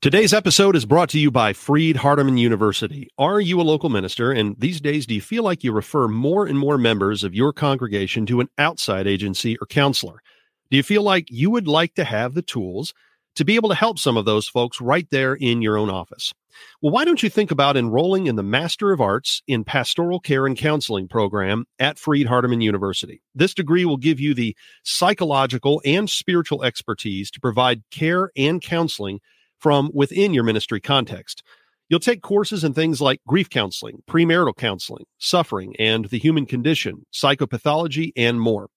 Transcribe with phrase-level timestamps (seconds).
[0.00, 3.08] Today's episode is brought to you by Freed Hardeman University.
[3.18, 4.30] Are you a local minister?
[4.30, 7.52] And these days, do you feel like you refer more and more members of your
[7.52, 10.22] congregation to an outside agency or counselor?
[10.70, 12.94] Do you feel like you would like to have the tools
[13.34, 16.32] to be able to help some of those folks right there in your own office?
[16.80, 20.46] Well, why don't you think about enrolling in the Master of Arts in Pastoral Care
[20.46, 23.20] and Counseling program at Freed Hardeman University?
[23.34, 29.18] This degree will give you the psychological and spiritual expertise to provide care and counseling
[29.58, 31.42] from within your ministry context.
[31.88, 37.06] You'll take courses in things like grief counseling, premarital counseling, suffering and the human condition,
[37.12, 38.68] psychopathology, and more.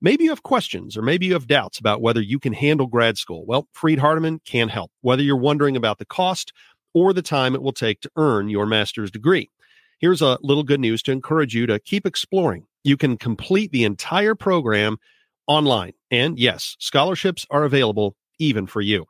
[0.00, 3.18] Maybe you have questions or maybe you have doubts about whether you can handle grad
[3.18, 3.44] school.
[3.46, 6.52] Well, Freed Hardeman can help, whether you're wondering about the cost
[6.94, 9.50] or the time it will take to earn your master's degree.
[9.98, 12.64] Here's a little good news to encourage you to keep exploring.
[12.84, 14.96] You can complete the entire program
[15.48, 15.92] online.
[16.10, 19.06] And yes, scholarships are available even for you.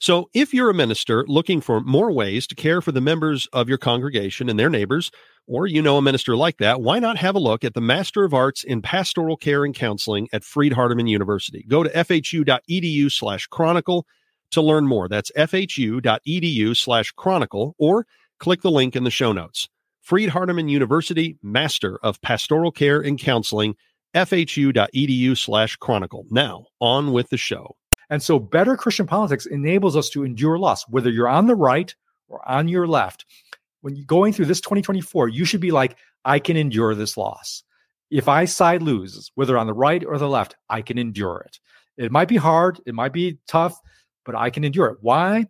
[0.00, 3.68] So, if you're a minister looking for more ways to care for the members of
[3.68, 5.10] your congregation and their neighbors,
[5.46, 8.24] or you know a minister like that, why not have a look at the Master
[8.24, 11.64] of Arts in Pastoral Care and Counseling at Freed Hardeman University?
[11.68, 14.06] Go to fhu.edu slash chronicle
[14.50, 15.08] to learn more.
[15.08, 18.06] That's fhu.edu slash chronicle, or
[18.38, 19.68] click the link in the show notes.
[20.00, 23.74] Freed Hardeman University, Master of Pastoral Care and Counseling,
[24.14, 26.24] fhu.edu slash chronicle.
[26.30, 27.76] Now, on with the show.
[28.10, 31.94] And so better Christian politics enables us to endure loss, whether you're on the right
[32.28, 33.24] or on your left.
[33.80, 37.62] When you're going through this 2024, you should be like, I can endure this loss.
[38.10, 41.58] If I side loses, whether on the right or the left, I can endure it.
[41.96, 43.78] It might be hard, it might be tough,
[44.24, 44.98] but I can endure it.
[45.00, 45.46] Why?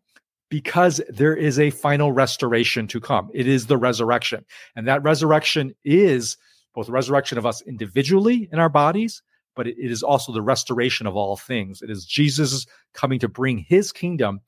[0.51, 3.31] Because there is a final restoration to come.
[3.35, 4.45] It is the resurrection.
[4.75, 6.37] And that resurrection is
[6.75, 9.23] both the resurrection of us individually in our bodies,
[9.59, 11.83] but it is also the restoration of all things.
[11.83, 12.65] It is Jesus
[12.95, 14.41] coming to bring his kingdom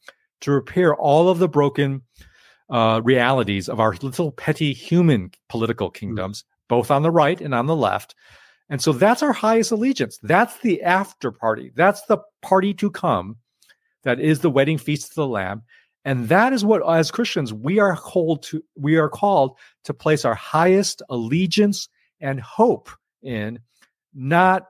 [0.42, 2.02] to repair all of the broken
[2.70, 5.98] uh, realities of our little petty human political mm-hmm.
[5.98, 8.14] kingdoms, both on the right and on the left.
[8.68, 10.16] And so that's our highest allegiance.
[10.22, 11.72] That's the after party.
[11.74, 13.36] That's the party to come.
[14.04, 15.62] That is the wedding feast of the Lamb.
[16.04, 18.62] And that is what, as Christians, we are called to.
[18.76, 21.88] We are called to place our highest allegiance
[22.20, 22.90] and hope
[23.24, 23.58] in,
[24.14, 24.68] not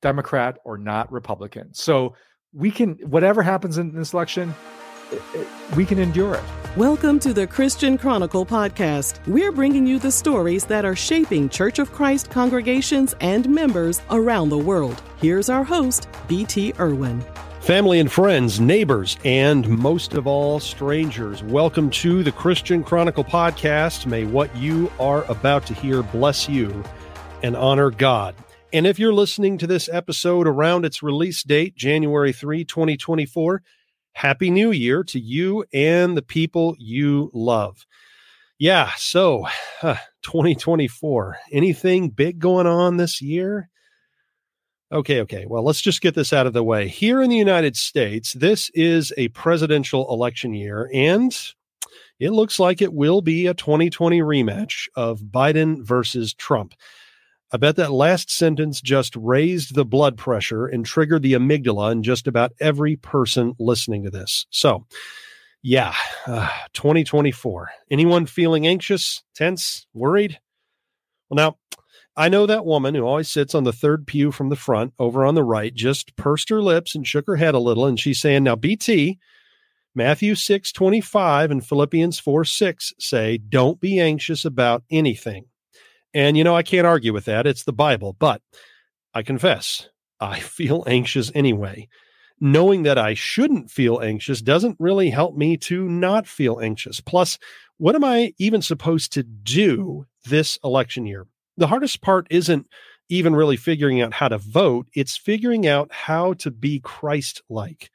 [0.00, 1.74] Democrat or not Republican.
[1.74, 2.14] So
[2.52, 4.54] we can, whatever happens in this election,
[5.10, 6.44] it, it, we can endure it.
[6.76, 9.26] Welcome to the Christian Chronicle podcast.
[9.26, 14.50] We're bringing you the stories that are shaping Church of Christ congregations and members around
[14.50, 15.02] the world.
[15.20, 16.74] Here's our host, B.T.
[16.78, 17.24] Irwin.
[17.60, 24.06] Family and friends, neighbors, and most of all, strangers, welcome to the Christian Chronicle podcast.
[24.06, 26.84] May what you are about to hear bless you
[27.42, 28.34] and honor God.
[28.70, 33.62] And if you're listening to this episode around its release date, January 3, 2024,
[34.12, 37.86] Happy New Year to you and the people you love.
[38.58, 39.46] Yeah, so
[39.82, 41.38] uh, 2024.
[41.50, 43.70] Anything big going on this year?
[44.92, 45.46] Okay, okay.
[45.46, 46.88] Well, let's just get this out of the way.
[46.88, 51.34] Here in the United States, this is a presidential election year, and
[52.20, 56.74] it looks like it will be a 2020 rematch of Biden versus Trump.
[57.50, 62.02] I bet that last sentence just raised the blood pressure and triggered the amygdala in
[62.02, 64.46] just about every person listening to this.
[64.50, 64.86] So,
[65.62, 65.94] yeah,
[66.26, 67.70] uh, 2024.
[67.90, 70.38] Anyone feeling anxious, tense, worried?
[71.30, 71.56] Well, now,
[72.16, 75.24] I know that woman who always sits on the third pew from the front over
[75.24, 77.86] on the right just pursed her lips and shook her head a little.
[77.86, 79.18] And she's saying, Now, BT,
[79.94, 85.46] Matthew 6 25 and Philippians 4 6 say, Don't be anxious about anything
[86.18, 87.46] and, you know, I can't argue with that.
[87.46, 88.16] It's the Bible.
[88.18, 88.42] But
[89.14, 91.86] I confess, I feel anxious anyway.
[92.40, 97.00] Knowing that I shouldn't feel anxious doesn't really help me to not feel anxious.
[97.00, 97.38] Plus,
[97.76, 101.28] what am I even supposed to do this election year?
[101.56, 102.66] The hardest part isn't
[103.08, 107.92] even really figuring out how to vote, it's figuring out how to be Christ like.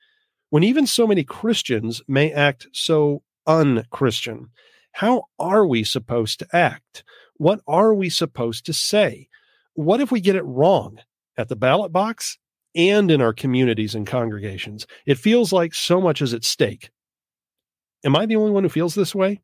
[0.49, 4.49] When even so many Christians may act so unchristian,
[4.93, 7.03] how are we supposed to act?
[7.37, 9.27] What are we supposed to say?
[9.73, 10.99] What if we get it wrong
[11.37, 12.37] at the ballot box
[12.75, 14.85] and in our communities and congregations?
[15.05, 16.91] It feels like so much is at stake.
[18.05, 19.41] Am I the only one who feels this way?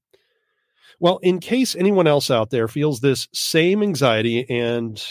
[1.00, 5.02] Well, in case anyone else out there feels this same anxiety and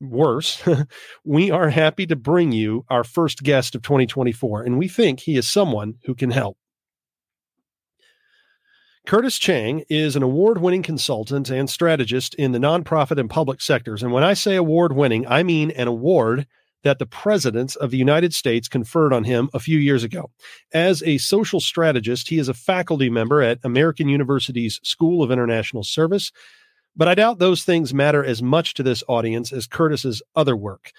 [0.00, 0.62] worse,
[1.24, 5.36] we are happy to bring you our first guest of 2024, and we think he
[5.36, 6.58] is someone who can help.
[9.06, 14.02] Curtis Chang is an award winning consultant and strategist in the nonprofit and public sectors.
[14.02, 16.48] And when I say award winning, I mean an award
[16.82, 20.32] that the President of the United States conferred on him a few years ago.
[20.74, 25.84] As a social strategist, he is a faculty member at American University's School of International
[25.84, 26.32] Service.
[26.96, 30.90] But I doubt those things matter as much to this audience as Curtis's other work.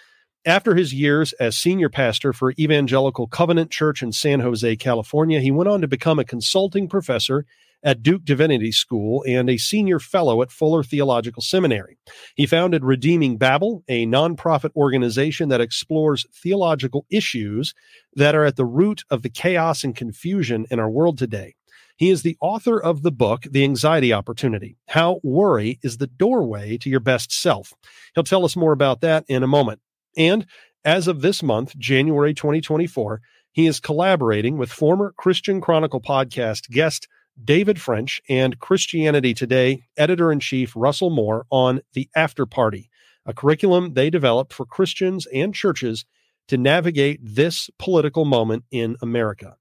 [0.46, 5.52] After his years as senior pastor for Evangelical Covenant Church in San Jose, California, he
[5.52, 7.46] went on to become a consulting professor
[7.88, 11.98] at Duke Divinity School and a senior fellow at Fuller Theological Seminary.
[12.36, 17.74] He founded Redeeming Babel, a nonprofit organization that explores theological issues
[18.14, 21.56] that are at the root of the chaos and confusion in our world today.
[21.96, 26.78] He is the author of the book, The Anxiety Opportunity How Worry is the Doorway
[26.80, 27.74] to Your Best Self.
[28.14, 29.80] He'll tell us more about that in a moment.
[30.18, 30.46] And
[30.84, 33.22] as of this month, January 2024,
[33.54, 37.08] he is collaborating with former Christian Chronicle podcast guest
[37.44, 42.90] David French and Christianity Today editor in chief Russell Moore on The After Party,
[43.26, 46.06] a curriculum they developed for Christians and churches
[46.48, 49.58] to navigate this political moment in America.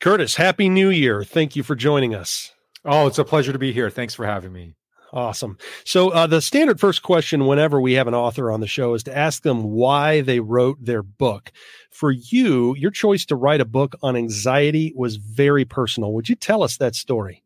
[0.00, 1.24] Curtis, Happy New Year.
[1.24, 2.52] Thank you for joining us.
[2.84, 3.88] Oh, it's a pleasure to be here.
[3.90, 4.74] Thanks for having me.
[5.14, 5.58] Awesome.
[5.84, 9.04] So, uh, the standard first question whenever we have an author on the show is
[9.04, 11.52] to ask them why they wrote their book.
[11.92, 16.12] For you, your choice to write a book on anxiety was very personal.
[16.14, 17.44] Would you tell us that story?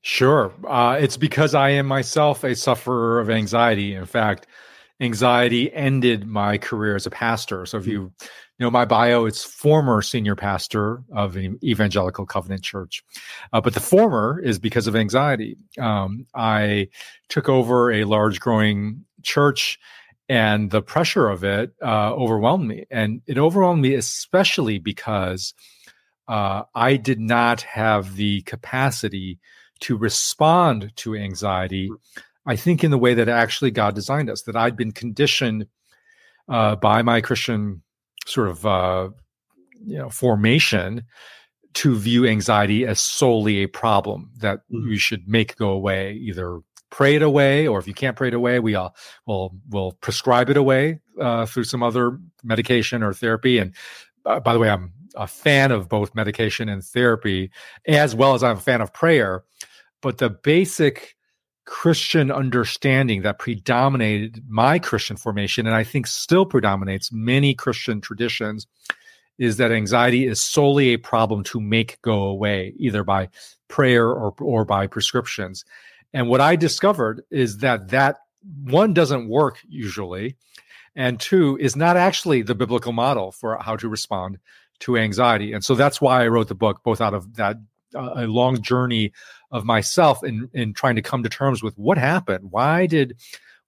[0.00, 0.54] Sure.
[0.66, 3.92] Uh, it's because I am myself a sufferer of anxiety.
[3.92, 4.46] In fact,
[4.98, 7.66] anxiety ended my career as a pastor.
[7.66, 8.12] So if you you
[8.58, 13.02] know my bio, it's former senior pastor of an evangelical covenant church,
[13.52, 15.56] uh, but the former is because of anxiety.
[15.78, 16.88] Um, I
[17.28, 19.78] took over a large growing church.
[20.28, 22.84] And the pressure of it uh, overwhelmed me.
[22.90, 25.54] And it overwhelmed me especially because
[26.26, 29.38] uh, I did not have the capacity
[29.82, 31.92] to respond to anxiety
[32.46, 35.66] I think in the way that actually God designed us, that I'd been conditioned
[36.48, 37.82] uh, by my Christian
[38.26, 39.08] sort of uh,
[39.84, 41.04] you know formation
[41.74, 44.88] to view anxiety as solely a problem that mm-hmm.
[44.88, 48.34] you should make go away, either pray it away, or if you can't pray it
[48.34, 48.94] away, we all
[49.26, 53.58] will will prescribe it away uh, through some other medication or therapy.
[53.58, 53.74] And
[54.24, 57.50] uh, by the way, I'm a fan of both medication and therapy,
[57.86, 59.44] as well as I'm a fan of prayer.
[60.02, 61.15] But the basic
[61.66, 68.66] Christian understanding that predominated my Christian formation, and I think still predominates many Christian traditions,
[69.38, 73.28] is that anxiety is solely a problem to make go away, either by
[73.68, 75.64] prayer or, or by prescriptions.
[76.14, 78.18] And what I discovered is that that
[78.64, 80.36] one doesn't work usually,
[80.94, 84.38] and two is not actually the biblical model for how to respond
[84.78, 85.52] to anxiety.
[85.52, 87.56] And so that's why I wrote the book, both out of that
[87.94, 89.12] uh, a long journey
[89.56, 92.50] of myself in in trying to come to terms with what happened.
[92.50, 93.16] Why did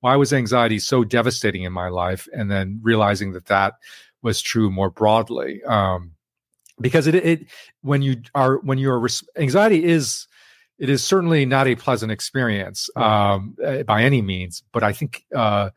[0.00, 2.28] why was anxiety so devastating in my life?
[2.32, 3.74] And then realizing that that
[4.22, 5.62] was true more broadly.
[5.64, 6.12] Um,
[6.80, 7.46] because it, it
[7.82, 10.26] when you are when you're anxiety is
[10.78, 15.24] it is certainly not a pleasant experience um, eh, by any means but i think
[15.34, 15.70] uh,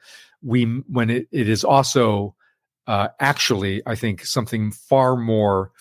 [0.43, 2.35] we when it, it is also
[2.85, 5.71] uh, actually i think something far more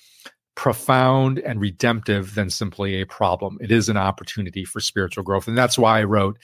[0.61, 3.57] profound and redemptive than simply a problem.
[3.63, 5.49] It is an opportunity for spiritual growth.
[5.49, 6.37] And that's why I wrote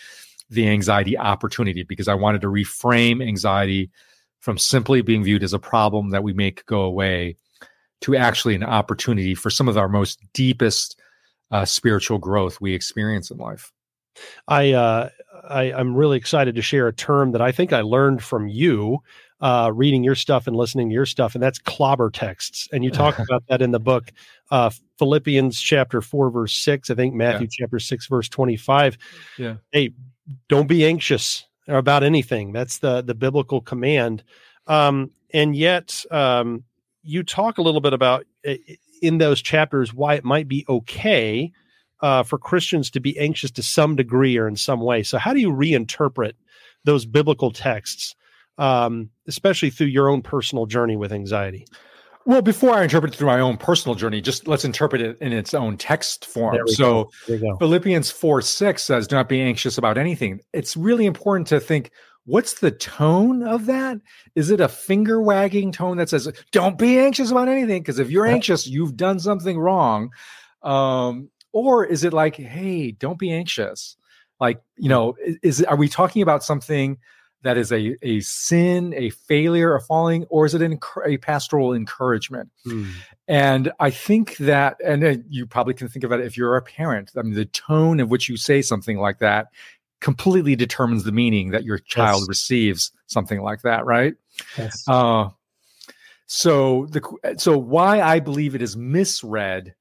[0.48, 3.90] The Anxiety Opportunity, because I wanted to reframe anxiety
[4.40, 7.36] from simply being viewed as a problem that we make go away
[8.00, 10.98] to actually an opportunity for some of our most deepest
[11.50, 13.70] uh, spiritual growth we experience in life.
[14.48, 15.10] I, uh,
[15.46, 19.02] I I'm really excited to share a term that I think I learned from you
[19.40, 22.68] uh, reading your stuff and listening to your stuff, and that's clobber texts.
[22.72, 24.12] And you talk about that in the book,
[24.50, 26.90] uh, Philippians chapter four, verse six.
[26.90, 27.64] I think Matthew yeah.
[27.64, 28.96] chapter six, verse twenty-five.
[29.38, 29.56] Yeah.
[29.72, 29.92] Hey,
[30.48, 32.52] don't be anxious about anything.
[32.52, 34.22] That's the the biblical command.
[34.66, 36.64] Um, and yet, um,
[37.02, 38.24] you talk a little bit about
[39.02, 41.52] in those chapters why it might be okay
[42.00, 45.02] uh, for Christians to be anxious to some degree or in some way.
[45.02, 46.32] So, how do you reinterpret
[46.84, 48.14] those biblical texts
[48.58, 51.66] um, especially through your own personal journey with anxiety?
[52.26, 55.32] Well, before I interpret it through my own personal journey, just let's interpret it in
[55.32, 56.56] its own text form.
[56.66, 57.08] So
[57.60, 60.40] Philippians 4 6 says, Do not be anxious about anything.
[60.52, 61.92] It's really important to think
[62.24, 63.98] what's the tone of that?
[64.34, 67.80] Is it a finger wagging tone that says, Don't be anxious about anything?
[67.80, 70.10] Because if you're anxious, you've done something wrong.
[70.64, 73.96] Um, or is it like, Hey, don't be anxious?
[74.40, 76.98] Like, you know, is, is are we talking about something
[77.46, 81.72] that is a, a sin, a failure, a falling, or is it an, a pastoral
[81.72, 82.50] encouragement?
[82.66, 82.90] Mm.
[83.28, 87.12] And I think that, and you probably can think about it if you're a parent.
[87.16, 89.48] I mean, the tone of which you say something like that
[90.00, 92.28] completely determines the meaning that your child yes.
[92.28, 94.14] receives something like that, right?
[94.58, 94.84] Yes.
[94.88, 95.30] Uh,
[96.26, 99.74] so the so why I believe it is misread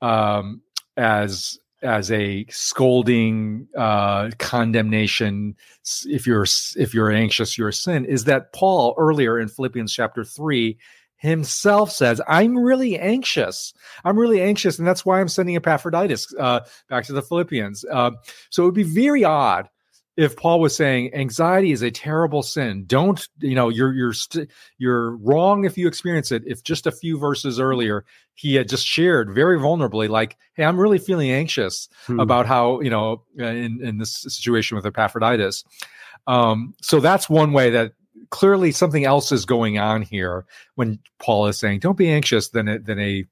[0.00, 0.62] um,
[0.96, 5.56] as as a scolding uh, condemnation
[6.06, 6.46] if you're
[6.76, 10.78] if you're anxious you're a sin is that paul earlier in philippians chapter 3
[11.16, 13.72] himself says i'm really anxious.
[14.04, 17.84] I'm really anxious and that's why i'm sending epaphroditus uh, back to the philippians.
[17.90, 18.12] Uh,
[18.50, 19.68] so it would be very odd
[20.16, 24.12] if Paul was saying anxiety is a terrible sin, don't you know you're you're you
[24.12, 26.42] st- you're wrong if you experience it.
[26.46, 28.04] If just a few verses earlier
[28.34, 32.20] he had just shared very vulnerably, like, "Hey, I'm really feeling anxious hmm.
[32.20, 35.64] about how you know in in this situation with Epaphroditus."
[36.26, 37.92] Um, so that's one way that
[38.30, 42.68] clearly something else is going on here when Paul is saying, "Don't be anxious," than
[42.68, 43.24] a, than a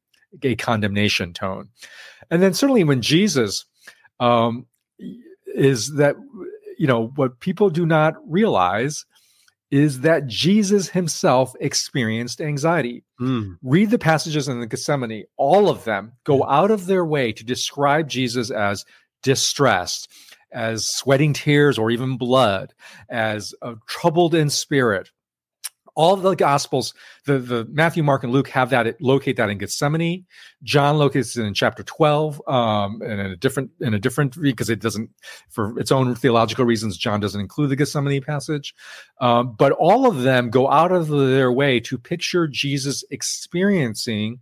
[0.43, 1.69] a condemnation tone,
[2.31, 3.67] and then certainly when Jesus
[4.19, 4.67] um,
[5.55, 6.17] is that
[6.81, 9.05] you know, what people do not realize
[9.71, 13.05] is that Jesus himself experienced anxiety.
[13.21, 13.59] Mm.
[13.63, 17.45] Read the passages in the Gethsemane, all of them go out of their way to
[17.45, 18.87] describe Jesus as
[19.23, 20.11] distressed,
[20.53, 22.73] as sweating tears or even blood,
[23.11, 25.11] as uh, troubled in spirit,
[25.95, 26.95] all the gospels
[27.27, 30.27] the the matthew mark and luke have that locate that in gethsemane.
[30.63, 34.71] John locates it in chapter 12 um and in a different in a different because
[34.71, 35.11] it doesn't
[35.49, 38.75] for its own theological reasons john doesn't include the gethsemane passage.
[39.21, 44.41] Um, but all of them go out of their way to picture jesus experiencing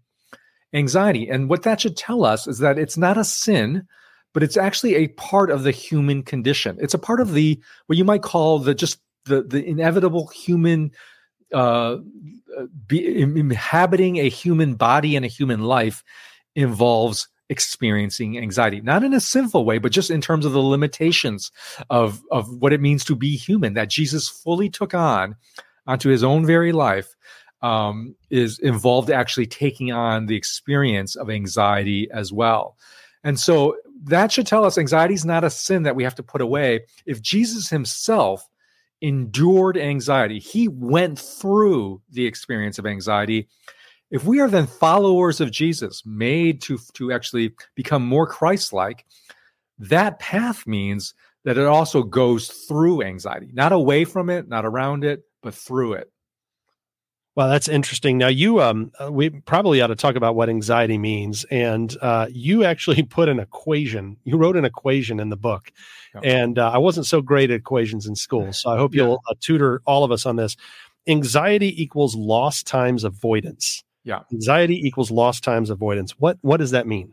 [0.74, 1.28] anxiety.
[1.28, 3.86] And what that should tell us is that it's not a sin
[4.34, 6.76] but it's actually a part of the human condition.
[6.80, 10.92] It's a part of the what you might call the just the the inevitable human
[11.52, 11.96] uh,
[12.90, 16.02] inhabiting a human body and a human life
[16.54, 18.80] involves experiencing anxiety.
[18.80, 21.50] Not in a sinful way but just in terms of the limitations
[21.90, 25.34] of of what it means to be human that jesus fully took on
[25.86, 27.16] onto his own very life
[27.62, 32.76] um, is involved actually taking on the experience of anxiety as well.
[33.24, 36.22] And so that should tell us anxiety is not a sin that we have to
[36.22, 36.80] put away.
[37.06, 38.46] If jesus himself
[39.00, 40.38] endured anxiety.
[40.38, 43.48] He went through the experience of anxiety.
[44.10, 49.04] If we are then followers of Jesus, made to, to actually become more Christ like,
[49.78, 51.14] that path means
[51.44, 55.94] that it also goes through anxiety, not away from it, not around it, but through
[55.94, 56.10] it.
[57.38, 58.18] Well, that's interesting.
[58.18, 61.44] Now, you, um, uh, we probably ought to talk about what anxiety means.
[61.52, 64.16] And uh, you actually put an equation.
[64.24, 65.70] You wrote an equation in the book,
[66.24, 69.34] and uh, I wasn't so great at equations in school, so I hope you'll uh,
[69.38, 70.56] tutor all of us on this.
[71.06, 73.84] Anxiety equals lost times avoidance.
[74.02, 76.18] Yeah, anxiety equals lost times avoidance.
[76.18, 77.12] What what does that mean?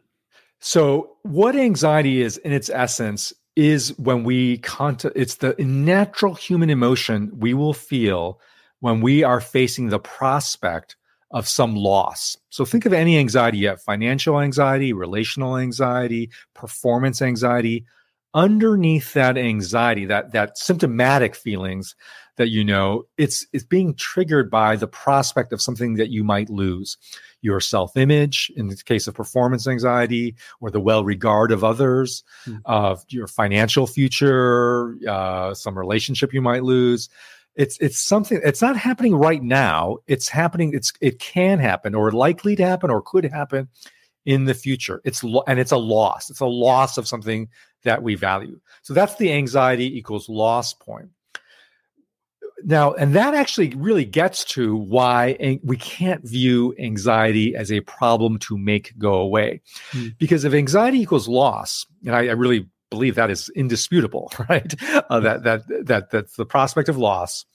[0.60, 5.16] So, what anxiety is in its essence is when we contact.
[5.16, 8.40] It's the natural human emotion we will feel
[8.86, 10.96] when we are facing the prospect
[11.32, 12.38] of some loss.
[12.52, 17.84] So think of any anxiety you have financial anxiety, relational anxiety, performance anxiety.
[18.36, 21.96] Underneath that anxiety, that, that symptomatic feelings
[22.38, 26.52] that you know, it's, it's being triggered by the prospect of something that you might
[26.52, 26.96] lose.
[27.42, 32.24] Your self image, in the case of performance anxiety, or the well regard of others,
[32.46, 32.60] mm-hmm.
[32.66, 37.10] uh, your financial future, uh, some relationship you might lose
[37.56, 39.98] it's it's something it's not happening right now.
[40.08, 43.70] It's happening it's it can happen or likely to happen or could happen
[44.26, 45.02] in the future.
[45.06, 46.30] It's lo- and it's a loss.
[46.30, 47.48] It's a loss of something
[47.84, 48.60] that we value.
[48.82, 51.10] So that's the anxiety equals loss point.
[52.64, 58.38] Now and that actually really gets to why we can't view anxiety as a problem
[58.40, 59.62] to make go away.
[59.92, 60.18] Mm.
[60.18, 64.74] because if anxiety equals loss and I, I really believe that is indisputable, right?
[65.10, 67.46] Uh, that that that that's the prospect of loss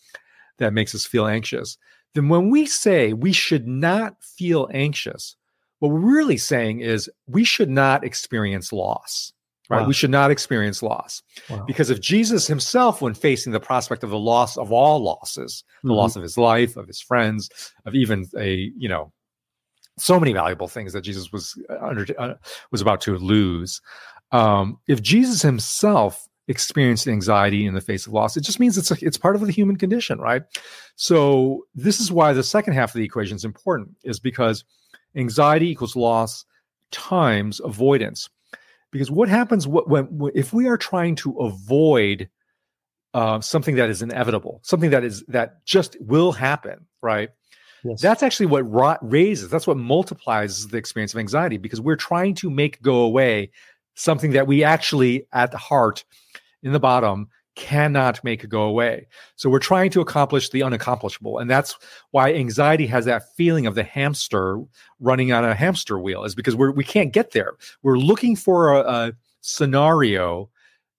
[0.59, 1.77] that makes us feel anxious.
[2.15, 5.37] Then when we say we should not feel anxious,
[5.79, 9.33] what we're really saying is we should not experience loss.
[9.69, 9.83] Right?
[9.83, 9.87] Wow.
[9.87, 11.23] We should not experience loss.
[11.49, 11.65] Wow.
[11.65, 15.89] Because if Jesus himself, when facing the prospect of the loss of all losses, the
[15.89, 15.97] mm-hmm.
[15.97, 17.49] loss of his life, of his friends,
[17.87, 19.13] of even a, you know,
[19.97, 22.35] so many valuable things that Jesus was uh, under, uh,
[22.73, 23.81] was about to lose.
[24.33, 28.91] Um, if Jesus himself experienced anxiety in the face of loss, it just means it's
[28.91, 30.43] a, it's part of the human condition, right?
[30.97, 34.65] So this is why the second half of the equation is important, is because
[35.15, 36.45] anxiety equals loss
[36.91, 38.29] times avoidance.
[38.91, 42.29] Because what happens when, when if we are trying to avoid
[43.15, 47.31] uh, something that is inevitable, something that is that just will happen, right?
[47.85, 48.01] Yes.
[48.01, 48.63] That's actually what
[49.03, 53.51] raises, that's what multiplies the experience of anxiety because we're trying to make go away
[54.01, 56.05] something that we actually at the heart
[56.63, 59.07] in the bottom cannot make go away.
[59.37, 61.41] So we're trying to accomplish the unaccomplishable.
[61.41, 61.77] And that's
[62.11, 64.59] why anxiety has that feeling of the hamster
[65.01, 67.55] running on a hamster wheel, is because we're, we can't get there.
[67.83, 70.49] We're looking for a, a scenario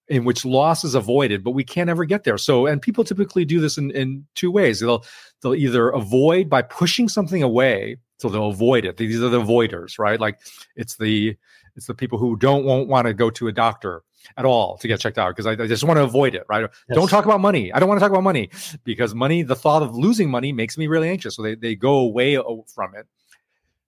[0.07, 2.37] in which loss is avoided, but we can't ever get there.
[2.37, 4.81] So, and people typically do this in, in two ways.
[4.81, 5.05] They'll
[5.41, 8.97] they'll either avoid by pushing something away, so they'll avoid it.
[8.97, 10.19] These are the avoiders, right?
[10.19, 10.39] Like
[10.75, 11.37] it's the
[11.75, 14.03] it's the people who don't won't want to go to a doctor
[14.37, 16.61] at all to get checked out because I, I, just want to avoid it, right?
[16.61, 16.95] Yes.
[16.95, 17.73] Don't talk about money.
[17.73, 18.49] I don't want to talk about money
[18.83, 21.35] because money, the thought of losing money makes me really anxious.
[21.35, 22.35] So they, they go away
[22.73, 23.07] from it.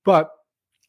[0.04, 0.32] But,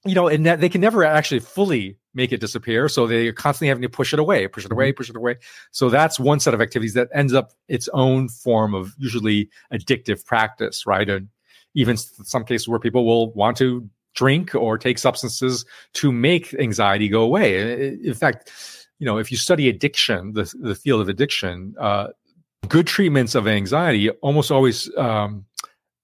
[0.04, 2.88] you know, and that they can never actually fully make it disappear.
[2.88, 4.96] So they're constantly having to push it away, push it away, mm-hmm.
[4.96, 5.36] push it away.
[5.72, 10.24] So that's one set of activities that ends up its own form of usually addictive
[10.24, 11.08] practice, right?
[11.08, 11.28] And
[11.74, 17.08] even some cases where people will want to drink or take substances to make anxiety
[17.08, 17.96] go away.
[18.02, 18.50] In fact,
[18.98, 22.08] you know, if you study addiction, the, the field of addiction, uh,
[22.68, 25.44] good treatments of anxiety almost always um,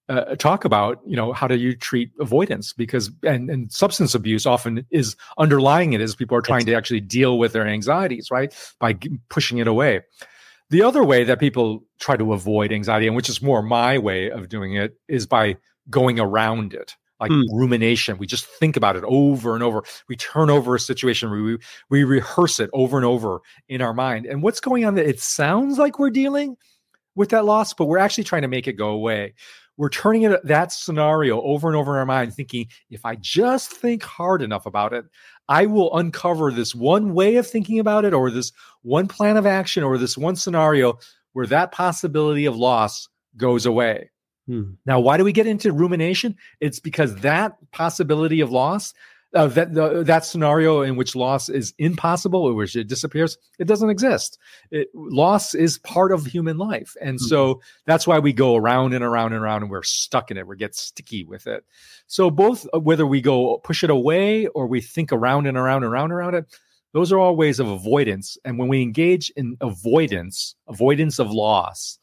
[0.08, 2.72] uh, talk about, you know, how do you treat avoidance?
[2.72, 7.00] Because and, and substance abuse often is underlying it as people are trying to actually
[7.00, 8.52] deal with their anxieties, right?
[8.80, 10.00] By g- pushing it away.
[10.70, 14.30] The other way that people try to avoid anxiety, and which is more my way
[14.30, 15.56] of doing it, is by
[15.88, 17.44] going around it like mm.
[17.52, 18.18] rumination.
[18.18, 19.84] We just think about it over and over.
[20.08, 21.30] We turn over a situation.
[21.30, 21.58] We,
[21.90, 24.26] we rehearse it over and over in our mind.
[24.26, 24.94] And what's going on?
[24.94, 26.56] That it sounds like we're dealing
[27.14, 29.34] with that loss, but we're actually trying to make it go away.
[29.76, 33.72] We're turning it that scenario over and over in our mind, thinking if I just
[33.72, 35.06] think hard enough about it,
[35.48, 39.46] I will uncover this one way of thinking about it, or this one plan of
[39.46, 40.98] action, or this one scenario
[41.32, 44.10] where that possibility of loss goes away.
[44.50, 44.72] Hmm.
[44.84, 46.34] Now, why do we get into rumination?
[46.60, 48.92] It's because that possibility of loss,
[49.32, 53.68] uh, that the, that scenario in which loss is impossible, or which it disappears, it
[53.68, 54.38] doesn't exist.
[54.72, 57.26] It, loss is part of human life, and hmm.
[57.26, 60.48] so that's why we go around and around and around, and we're stuck in it.
[60.48, 61.64] We get sticky with it.
[62.08, 65.84] So both uh, whether we go push it away or we think around and around
[65.84, 66.46] and around around it,
[66.92, 68.36] those are all ways of avoidance.
[68.44, 71.99] And when we engage in avoidance, avoidance of loss,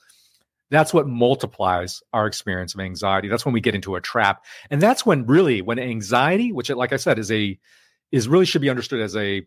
[0.69, 3.27] that's what multiplies our experience of anxiety.
[3.27, 4.43] That's when we get into a trap.
[4.69, 7.57] And that's when really when anxiety which like i said is a
[8.11, 9.45] is really should be understood as a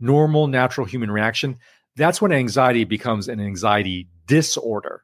[0.00, 1.58] normal natural human reaction
[1.96, 5.02] that's when anxiety becomes an anxiety disorder.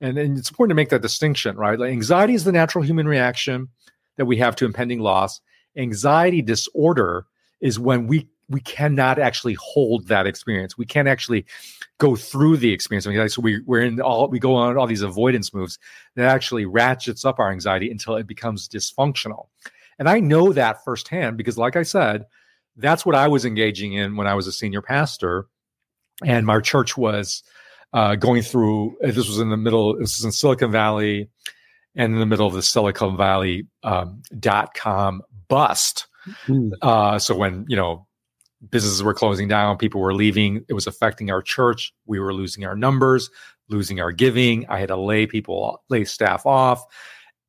[0.00, 1.78] And, and it's important to make that distinction right?
[1.78, 3.68] Like anxiety is the natural human reaction
[4.16, 5.40] that we have to impending loss.
[5.76, 7.26] Anxiety disorder
[7.60, 10.76] is when we we cannot actually hold that experience.
[10.76, 11.44] We can't actually
[11.98, 13.06] go through the experience.
[13.06, 15.78] I mean, so we, we're in all, we go on all these avoidance moves
[16.16, 19.46] that actually ratchets up our anxiety until it becomes dysfunctional.
[19.98, 22.26] And I know that firsthand because, like I said,
[22.76, 25.46] that's what I was engaging in when I was a senior pastor.
[26.24, 27.42] And my church was
[27.92, 31.30] uh, going through, this was in the middle, this was in Silicon Valley
[31.94, 36.08] and in the middle of the Silicon Valley um, dot com bust.
[36.46, 36.72] Mm.
[36.82, 38.08] Uh, so when, you know,
[38.70, 40.64] businesses were closing down, people were leaving.
[40.68, 41.92] It was affecting our church.
[42.06, 43.30] We were losing our numbers,
[43.68, 44.66] losing our giving.
[44.68, 46.84] I had to lay people, lay staff off.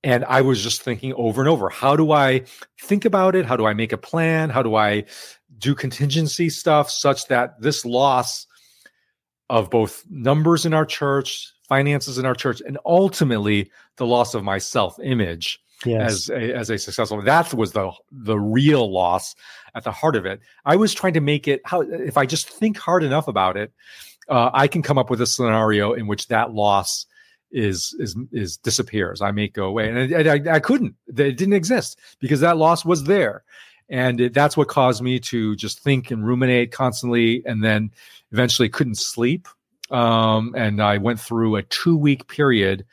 [0.04, 2.43] And I was just thinking over and over, how do I
[2.80, 3.45] think about it?
[3.45, 4.51] How do I make a plan?
[4.51, 5.06] How do I
[5.58, 8.45] do contingency stuff such that this loss
[9.49, 14.43] of both numbers in our church, finances in our church, and ultimately the loss of
[14.43, 16.12] my self image yes.
[16.12, 17.21] as a, as a successful.
[17.21, 19.36] That was the the real loss
[19.74, 20.41] at the heart of it.
[20.65, 23.71] I was trying to make it how if I just think hard enough about it,
[24.30, 27.06] uh, I can come up with a scenario in which that loss
[27.52, 29.21] is is is disappears.
[29.21, 30.95] I make go away, and I, I, I couldn't.
[31.08, 33.43] It didn't exist because that loss was there,
[33.89, 37.91] and it, that's what caused me to just think and ruminate constantly, and then
[38.32, 39.48] eventually couldn't sleep.
[39.91, 42.86] Um, and I went through a two week period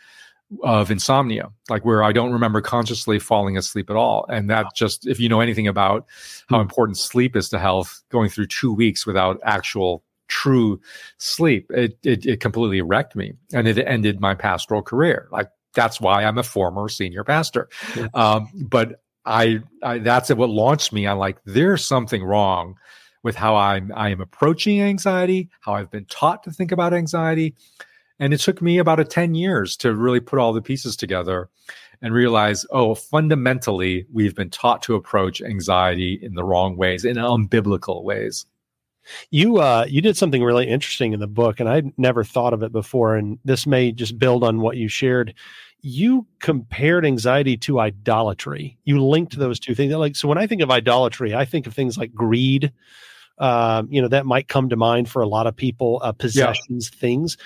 [0.63, 4.27] of insomnia, like where I don't remember consciously falling asleep at all.
[4.29, 6.07] And that just, if you know anything about
[6.49, 6.63] how hmm.
[6.63, 10.81] important sleep is to health, going through two weeks without actual true
[11.19, 15.29] sleep, it, it, it completely wrecked me and it ended my pastoral career.
[15.31, 17.69] Like that's why I'm a former senior pastor.
[18.15, 21.07] Um, but I, I, that's what launched me.
[21.07, 22.77] I'm like, there's something wrong
[23.23, 27.55] with how I'm, I am approaching anxiety, how I've been taught to think about anxiety
[28.23, 31.49] and it took me about a 10 years to really put all the pieces together
[32.01, 37.17] and realize, oh, fundamentally, we've been taught to approach anxiety in the wrong ways, in
[37.17, 38.47] unbiblical ways.
[39.33, 42.63] You uh, you did something really interesting in the book, and I'd never thought of
[42.63, 43.17] it before.
[43.17, 45.35] And this may just build on what you shared.
[45.81, 48.79] You compared anxiety to idolatry.
[48.85, 49.93] You linked those two things.
[49.95, 52.73] Like so, when I think of idolatry, I think of things like greed,
[53.39, 56.89] Um, you know, that might come to mind for a lot of people, uh, possessions,
[56.93, 57.01] yeah.
[57.01, 57.37] things.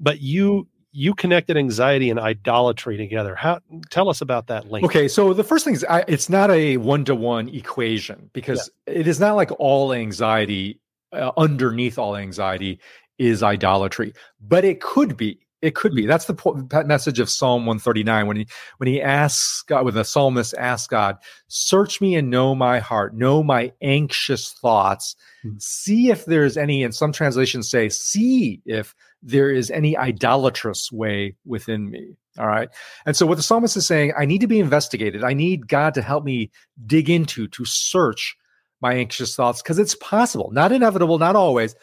[0.00, 3.34] But you you connected anxiety and idolatry together.
[3.34, 3.58] How
[3.90, 4.84] tell us about that link?
[4.84, 8.70] Okay, so the first thing is I, it's not a one to one equation because
[8.86, 8.94] yeah.
[8.94, 10.80] it is not like all anxiety
[11.12, 12.78] uh, underneath all anxiety
[13.18, 15.40] is idolatry, but it could be.
[15.62, 16.04] It could be.
[16.04, 20.04] That's the po- message of Psalm 139 when he when he asks God, when the
[20.04, 21.16] psalmist asks God,
[21.48, 25.56] "Search me and know my heart, know my anxious thoughts, mm-hmm.
[25.58, 28.94] see if there's any." And some translations say, "See if
[29.24, 32.68] there is any idolatrous way within me." All right.
[33.06, 35.24] And so what the psalmist is saying, I need to be investigated.
[35.24, 36.50] I need God to help me
[36.86, 38.36] dig into, to search
[38.80, 41.74] my anxious thoughts, because it's possible, not inevitable, not always,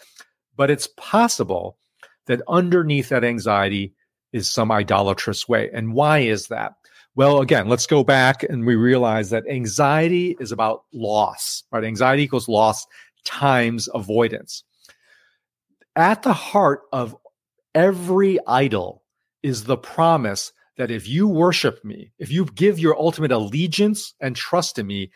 [0.55, 1.77] but it's possible
[2.27, 3.93] that underneath that anxiety
[4.33, 5.69] is some idolatrous way.
[5.73, 6.73] And why is that?
[7.15, 11.83] Well, again, let's go back and we realize that anxiety is about loss, right?
[11.83, 12.85] Anxiety equals loss
[13.25, 14.63] times avoidance.
[15.95, 17.15] At the heart of
[17.75, 19.03] every idol
[19.43, 24.35] is the promise that if you worship me, if you give your ultimate allegiance and
[24.35, 25.11] trust in me,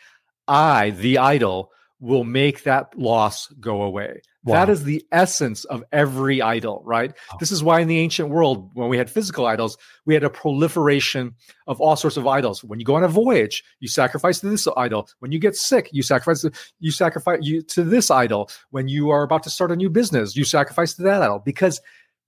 [0.46, 4.20] I, the idol, will make that loss go away.
[4.44, 4.54] Wow.
[4.54, 7.12] That is the essence of every idol, right?
[7.32, 7.38] Wow.
[7.40, 10.30] This is why in the ancient world, when we had physical idols, we had a
[10.30, 11.34] proliferation
[11.66, 12.62] of all sorts of idols.
[12.62, 15.08] When you go on a voyage, you sacrifice to this idol.
[15.20, 18.50] When you get sick, you sacrifice to, you sacrifice you, to this idol.
[18.70, 21.80] When you are about to start a new business, you sacrifice to that idol because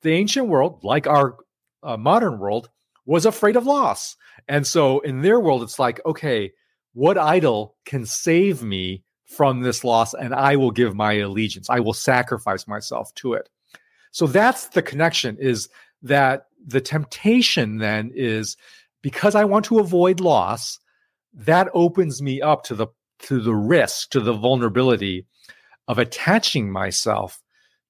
[0.03, 1.37] the ancient world, like our
[1.83, 2.71] uh, modern world,
[3.07, 4.17] was afraid of loss.
[4.49, 6.53] And so in their world, it's like, okay,
[6.93, 11.69] what idol can save me from this loss and I will give my allegiance.
[11.69, 13.49] I will sacrifice myself to it.
[14.11, 15.69] So that's the connection is
[16.03, 18.57] that the temptation then is
[19.03, 20.79] because I want to avoid loss,
[21.35, 22.89] that opens me up to the
[23.21, 25.27] to the risk, to the vulnerability
[25.89, 27.43] of attaching myself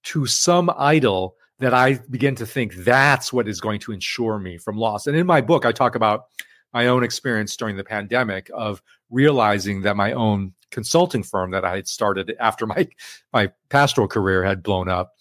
[0.03, 4.59] to some idol that I begin to think that's what is going to ensure me
[4.59, 5.07] from loss.
[5.07, 6.27] And in my book, I talk about
[6.73, 11.77] my own experience during the pandemic of realizing that my own consulting firm that I
[11.77, 12.89] had started after my
[13.33, 15.15] my pastoral career had blown up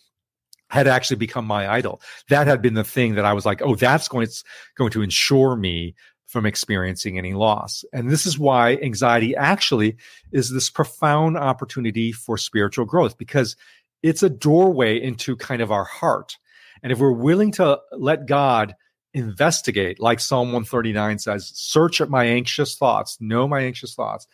[0.69, 2.01] had actually become my idol.
[2.29, 4.43] That had been the thing that I was like, oh, that's going to,
[4.75, 5.95] going to ensure me
[6.27, 7.85] from experiencing any loss.
[7.93, 9.95] And this is why anxiety actually
[10.33, 13.55] is this profound opportunity for spiritual growth because
[14.03, 16.37] it's a doorway into kind of our heart.
[16.83, 18.75] And if we're willing to let God
[19.13, 24.27] investigate, like Psalm 139 says, search at my anxious thoughts, know my anxious thoughts,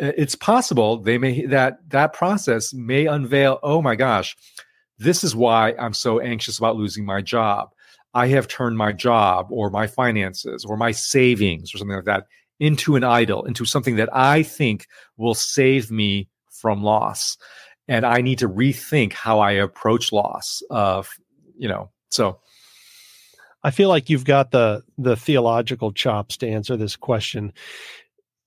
[0.00, 4.36] uh, it's possible they may that that process may unveil oh my gosh
[4.98, 7.70] this is why i'm so anxious about losing my job
[8.14, 12.26] i have turned my job or my finances or my savings or something like that
[12.60, 14.86] into an idol into something that i think
[15.16, 17.36] will save me from loss
[17.90, 21.10] and i need to rethink how i approach loss of
[21.58, 22.40] you know so
[23.62, 27.52] I feel like you've got the the theological chops to answer this question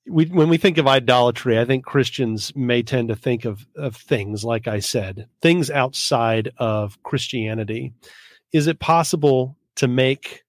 [0.07, 3.95] we when we think of idolatry, I think Christians may tend to think of of
[3.95, 7.93] things like I said, things outside of Christianity.
[8.51, 10.43] Is it possible to make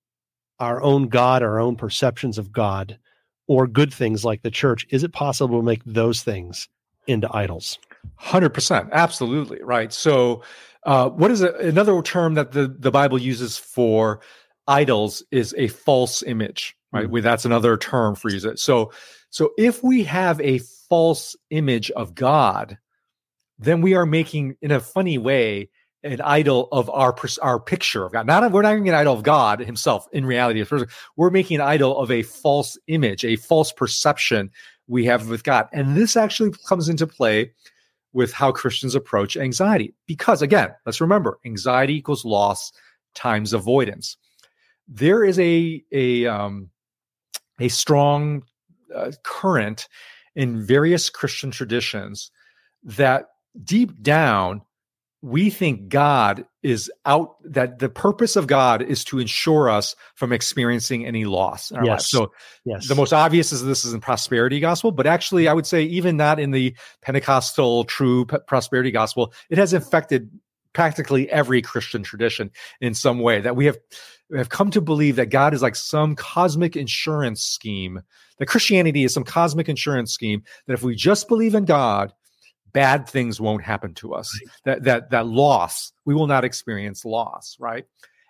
[0.59, 2.99] our own God, our own perceptions of God,
[3.47, 4.87] or good things like the church?
[4.91, 6.69] Is it possible to make those things
[7.07, 7.79] into idols?
[8.17, 9.93] Hundred percent, absolutely right.
[9.93, 10.43] So,
[10.85, 14.21] uh, what is a, another term that the the Bible uses for
[14.67, 17.07] idols is a false image, right?
[17.07, 17.21] Mm-hmm.
[17.21, 18.59] That's another term for use it.
[18.59, 18.93] So
[19.31, 22.79] so if we have a false image of God,
[23.59, 25.71] then we are making, in a funny way,
[26.05, 28.27] an idol of our our picture of God.
[28.27, 30.07] Not we're not making an idol of God Himself.
[30.13, 30.65] In reality,
[31.17, 34.51] we're making an idol of a false image, a false perception
[34.87, 37.53] we have with God, and this actually comes into play
[38.15, 39.93] with how Christians approach anxiety.
[40.07, 42.73] Because again, let's remember, anxiety equals loss
[43.15, 44.17] times avoidance.
[44.89, 46.71] There is a a um,
[47.61, 48.43] a strong
[48.95, 49.89] uh, current
[50.37, 52.31] in various Christian traditions
[52.83, 53.27] that
[53.65, 54.63] deep down
[55.25, 60.35] we think God is out, that the purpose of God is to ensure us from
[60.35, 61.73] experiencing any loss.
[61.73, 61.87] yes.
[61.87, 62.01] Life.
[62.03, 62.33] So,
[62.67, 62.89] yes.
[62.89, 66.19] the most obvious is this is in prosperity gospel, but actually, I would say even
[66.19, 70.29] not in the Pentecostal true prosperity gospel, it has affected
[70.75, 72.51] practically every Christian tradition
[72.83, 73.79] in some way that we have
[74.37, 78.03] have come to believe that God is like some cosmic insurance scheme,
[78.39, 82.13] that Christianity is some cosmic insurance scheme, that if we just believe in God,
[82.75, 84.31] bad things won't happen to us.
[84.39, 84.51] Right.
[84.65, 87.87] That that that loss, we will not experience loss, right?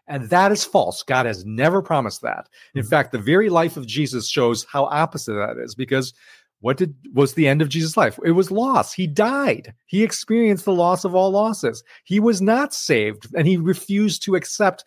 [0.07, 1.03] And that is false.
[1.03, 2.49] God has never promised that.
[2.75, 2.91] In mm-hmm.
[2.91, 6.13] fact, the very life of Jesus shows how opposite that is because
[6.61, 8.19] what did was the end of Jesus' life?
[8.25, 8.93] It was loss.
[8.93, 9.75] He died.
[9.87, 11.83] He experienced the loss of all losses.
[12.05, 14.85] He was not saved, and he refused to accept,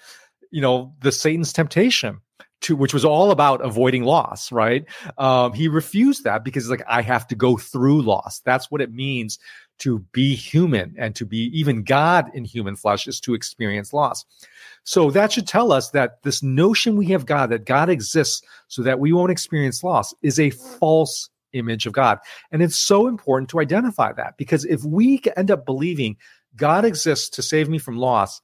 [0.52, 2.20] you know, the Satan's temptation
[2.62, 4.52] to which was all about avoiding loss.
[4.52, 4.86] Right?
[5.18, 8.40] Um, he refused that because like I have to go through loss.
[8.40, 9.40] That's what it means
[9.80, 14.26] to be human and to be even God in human flesh is to experience loss.
[14.84, 18.82] So that should tell us that this notion we have God, that God exists so
[18.84, 22.20] that we won't experience loss, is a false image of God.
[22.52, 26.18] And it's so important to identify that because if we end up believing
[26.56, 28.42] God exists to save me from loss,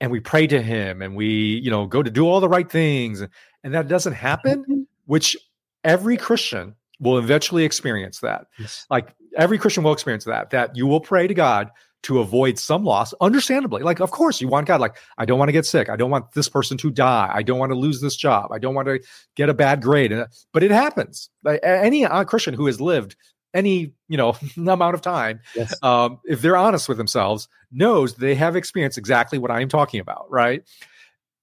[0.00, 2.70] and we pray to him and we, you know, go to do all the right
[2.70, 3.22] things,
[3.62, 4.82] and that doesn't happen, mm-hmm.
[5.06, 5.36] which
[5.82, 8.46] every Christian will eventually experience that.
[8.58, 8.86] Yes.
[8.90, 11.70] Like every Christian will experience that, that you will pray to God
[12.02, 13.82] to avoid some loss, understandably.
[13.82, 15.88] Like, of course, you want God, like, I don't want to get sick.
[15.88, 17.30] I don't want this person to die.
[17.32, 18.52] I don't want to lose this job.
[18.52, 19.00] I don't want to
[19.36, 20.12] get a bad grade.
[20.52, 21.30] But it happens.
[21.42, 23.16] Like, any uh, Christian who has lived
[23.54, 25.74] any you know amount of time yes.
[25.82, 30.30] um, if they're honest with themselves knows they have experienced exactly what i'm talking about
[30.30, 30.62] right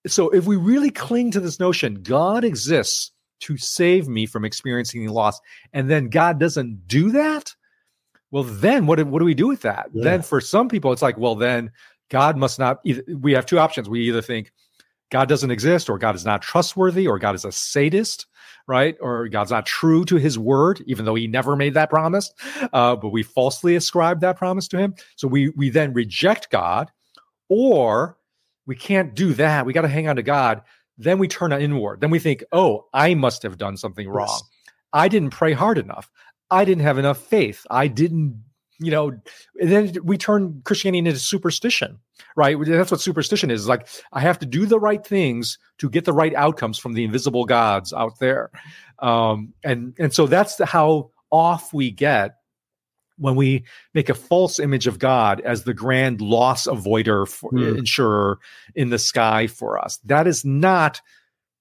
[0.08, 5.08] so if we really cling to this notion god exists to save me from experiencing
[5.08, 5.40] loss
[5.74, 7.56] and then god doesn't do that
[8.32, 9.90] well, then what, what do we do with that?
[9.94, 10.04] Yeah.
[10.04, 11.72] Then for some people, it's like, well, then
[12.10, 12.80] God must not.
[12.86, 13.90] Either, we have two options.
[13.90, 14.52] We either think
[15.12, 18.26] God doesn't exist, or God is not trustworthy, or God is a sadist,
[18.72, 18.96] right?
[19.02, 22.32] Or God's not true to his word, even though he never made that promise.
[22.72, 24.96] Uh, but we falsely ascribe that promise to him.
[25.18, 26.90] So we we then reject God,
[27.50, 28.18] or
[28.66, 29.66] we can't do that.
[29.66, 30.62] We got to hang on to God.
[30.98, 32.00] Then we turn inward.
[32.00, 34.30] Then we think, oh, I must have done something wrong.
[34.30, 34.44] Yes.
[34.94, 36.10] I didn't pray hard enough.
[36.50, 37.66] I didn't have enough faith.
[37.70, 38.44] I didn't,
[38.82, 39.12] you know,
[39.56, 42.00] then we turn Christianity into superstition,
[42.36, 42.58] right?
[42.60, 43.68] That's what superstition is.
[43.68, 47.04] Like, I have to do the right things to get the right outcomes from the
[47.04, 48.50] invisible gods out there.
[49.00, 52.38] Um, and, and so that's the, how off we get
[53.18, 57.78] when we make a false image of God as the grand loss avoider, for, mm.
[57.78, 58.40] insurer
[58.74, 59.98] in the sky for us.
[60.06, 61.02] That is not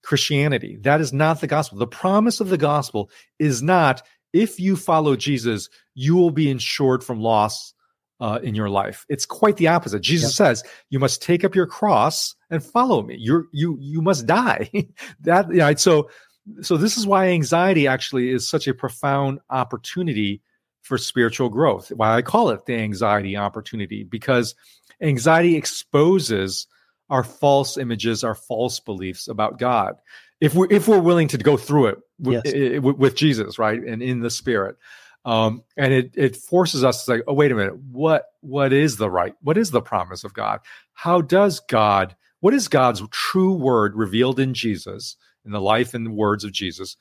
[0.02, 0.78] Christianity.
[0.80, 1.78] That is not the gospel.
[1.78, 7.02] The promise of the gospel is not if you follow Jesus, you will be insured
[7.02, 7.74] from loss
[8.20, 9.06] uh, in your life.
[9.08, 10.00] It's quite the opposite.
[10.00, 10.34] Jesus yep.
[10.34, 13.16] says, "You must take up your cross and follow me.
[13.18, 14.70] You're you you must die."
[15.20, 15.74] that yeah.
[15.76, 16.10] So
[16.60, 20.42] so this is why anxiety actually is such a profound opportunity
[20.82, 21.90] for spiritual growth.
[21.92, 24.54] Why I call it the anxiety opportunity because
[25.00, 26.66] anxiety exposes
[27.10, 29.96] our false images, our false beliefs about God
[30.40, 32.80] if we're if we're willing to go through it with, yes.
[32.80, 34.76] with Jesus, right, and in the Spirit,
[35.24, 38.96] um, and it it forces us to say, oh, wait a minute, what what is
[38.96, 39.34] the right?
[39.42, 40.60] What is the promise of God?
[40.94, 42.16] How does God?
[42.40, 46.52] What is God's true word revealed in Jesus, in the life and the words of
[46.52, 46.96] Jesus?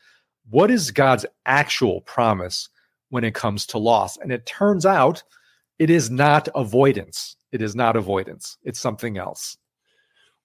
[0.50, 2.68] What is God's actual promise
[3.10, 4.18] when it comes to loss?
[4.18, 5.24] And it turns out,
[5.78, 7.38] it is not avoidance.
[7.54, 8.58] It is not avoidance.
[8.64, 9.58] It's something else.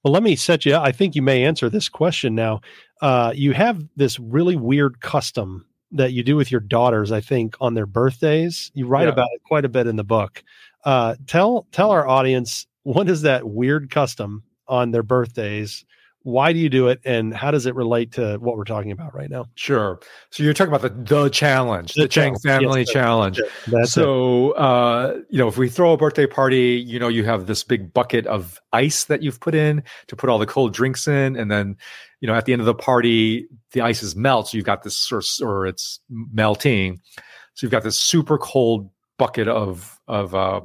[0.05, 0.77] Well, let me set you.
[0.77, 2.61] I think you may answer this question now.
[3.01, 7.11] Uh, you have this really weird custom that you do with your daughters.
[7.11, 8.71] I think on their birthdays.
[8.75, 9.13] You write yeah.
[9.13, 10.45] about it quite a bit in the book.
[10.85, 15.87] Uh, tell tell our audience what is that weird custom on their birthdays
[16.25, 19.15] why do you do it and how does it relate to what we're talking about
[19.15, 19.45] right now?
[19.57, 20.01] Sure.
[20.31, 23.41] So you're talking about the the challenge the, the chang family yes, challenge.
[23.67, 27.47] That's so uh, you know if we throw a birthday party you know you have
[27.47, 31.07] this big bucket of ice that you've put in to put all the cold drinks
[31.07, 31.77] in and then
[32.21, 34.83] you know at the end of the party the ice is melt so you've got
[34.83, 37.01] this or, or it's melting.
[37.53, 40.63] So you've got this super cold bucket of of uh,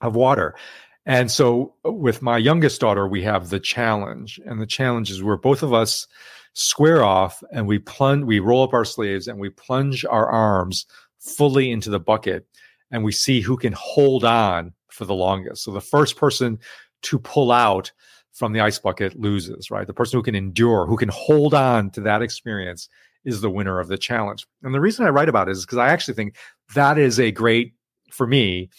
[0.00, 0.56] of water
[1.06, 4.40] and so uh, with my youngest daughter, we have the challenge.
[4.44, 6.06] And the challenge is where both of us
[6.52, 10.84] square off and we plunge, we roll up our sleeves and we plunge our arms
[11.20, 12.46] fully into the bucket
[12.90, 15.62] and we see who can hold on for the longest.
[15.62, 16.58] So the first person
[17.02, 17.92] to pull out
[18.32, 19.86] from the ice bucket loses, right?
[19.86, 22.88] The person who can endure, who can hold on to that experience
[23.24, 24.46] is the winner of the challenge.
[24.62, 26.36] And the reason I write about it is because I actually think
[26.74, 27.74] that is a great,
[28.10, 28.70] for me,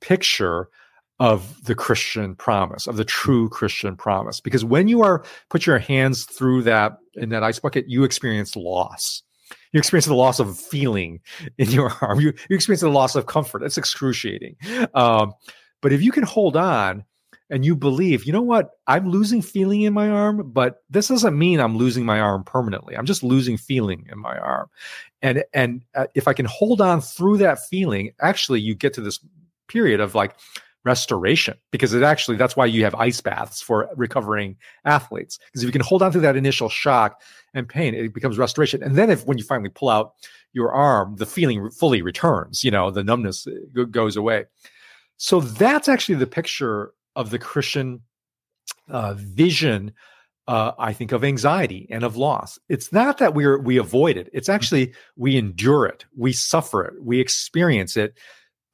[0.00, 0.68] picture
[1.18, 4.40] of the Christian promise, of the true Christian promise.
[4.40, 8.54] Because when you are put your hands through that in that ice bucket, you experience
[8.54, 9.22] loss.
[9.72, 11.20] You experience the loss of feeling
[11.58, 12.20] in your arm.
[12.20, 13.62] You, you experience the loss of comfort.
[13.62, 14.56] It's excruciating.
[14.94, 15.32] Um,
[15.80, 17.04] but if you can hold on
[17.48, 21.38] and you believe, you know what, I'm losing feeling in my arm, but this doesn't
[21.38, 22.96] mean I'm losing my arm permanently.
[22.96, 24.68] I'm just losing feeling in my arm.
[25.22, 29.00] And and uh, if I can hold on through that feeling, actually, you get to
[29.00, 29.20] this
[29.68, 30.36] period of like
[30.86, 35.66] restoration because it actually that's why you have ice baths for recovering athletes because if
[35.66, 37.20] you can hold on to that initial shock
[37.52, 38.82] and pain it becomes restoration.
[38.82, 40.12] And then if when you finally pull out
[40.52, 44.44] your arm the feeling fully returns you know the numbness uh, goes away.
[45.18, 48.02] So that's actually the picture of the christian
[48.88, 49.92] uh, vision
[50.48, 52.56] uh, I think of anxiety and of loss.
[52.68, 54.30] It's not that we we avoid it.
[54.32, 58.16] It's actually we endure it, we suffer it, we experience it,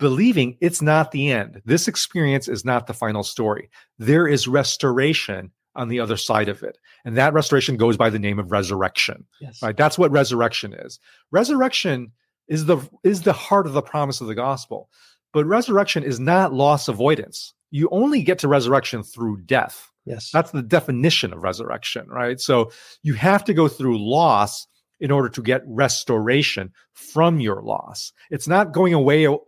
[0.02, 1.62] believing it's not the end.
[1.64, 3.70] This experience is not the final story.
[4.00, 8.18] There is restoration on the other side of it, and that restoration goes by the
[8.18, 9.24] name of resurrection.
[9.40, 9.62] Yes.
[9.62, 9.76] Right.
[9.76, 10.98] That's what resurrection is.
[11.30, 12.10] Resurrection
[12.48, 14.90] is the is the heart of the promise of the gospel.
[15.32, 17.54] But resurrection is not loss avoidance.
[17.70, 19.88] You only get to resurrection through death.
[20.04, 20.30] Yes.
[20.32, 22.40] That's the definition of resurrection, right?
[22.40, 22.72] So
[23.04, 24.66] you have to go through loss
[25.02, 28.12] in order to get restoration from your loss.
[28.30, 29.42] It's not going away or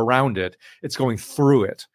[0.00, 1.86] around it, it's going through it.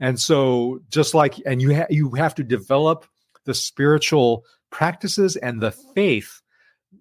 [0.00, 3.06] And so just like and you ha- you have to develop
[3.44, 6.42] the spiritual practices and the faith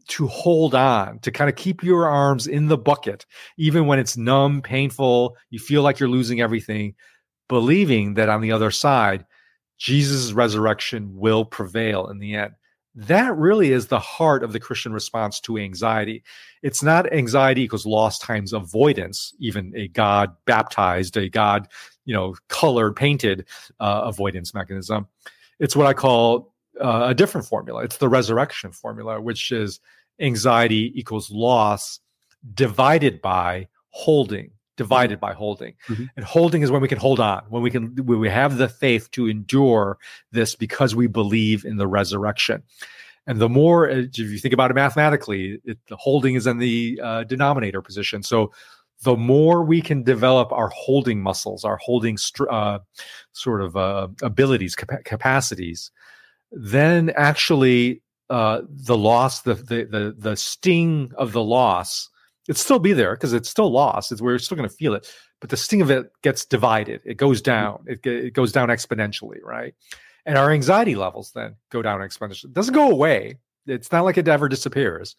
[0.09, 3.25] to hold on, to kind of keep your arms in the bucket,
[3.57, 6.93] even when it's numb, painful, you feel like you're losing everything,
[7.47, 9.25] believing that on the other side,
[9.79, 12.53] Jesus' resurrection will prevail in the end.
[13.07, 16.21] That really is the heart of the Christian response to anxiety.
[16.63, 21.69] It's not anxiety equals lost times avoidance, even a God baptized, a God,
[22.03, 23.45] you know, colored, painted
[23.79, 25.07] uh, avoidance mechanism.
[25.59, 27.83] It's what I call uh, a different formula.
[27.83, 29.79] It's the resurrection formula, which is
[30.19, 32.01] anxiety equals loss
[32.53, 35.73] divided by holding divided by holding.
[35.89, 36.05] Mm-hmm.
[36.15, 38.69] And holding is when we can hold on, when we can when we have the
[38.69, 39.97] faith to endure
[40.31, 42.63] this because we believe in the resurrection.
[43.27, 46.57] And the more, uh, if you think about it mathematically, it, the holding is in
[46.57, 48.23] the uh, denominator position.
[48.23, 48.51] So
[49.03, 52.17] the more we can develop our holding muscles, our holding
[52.49, 52.79] uh,
[53.33, 55.91] sort of uh, abilities, cap- capacities,
[56.51, 62.09] then actually uh, the loss, the, the the the sting of the loss
[62.49, 64.11] it'd still be there because it's still lost.
[64.11, 65.07] It's, we're still going to feel it,
[65.39, 67.01] but the sting of it gets divided.
[67.05, 67.51] It goes mm-hmm.
[67.51, 67.85] down.
[67.85, 69.75] It, it goes down exponentially, right?
[70.25, 72.45] And our anxiety levels then go down exponentially.
[72.45, 73.37] It doesn't go away.
[73.67, 75.15] It's not like it ever disappears,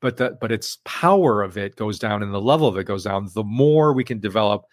[0.00, 3.04] but the but its power of it goes down and the level of it goes
[3.04, 3.28] down.
[3.34, 4.64] The more we can develop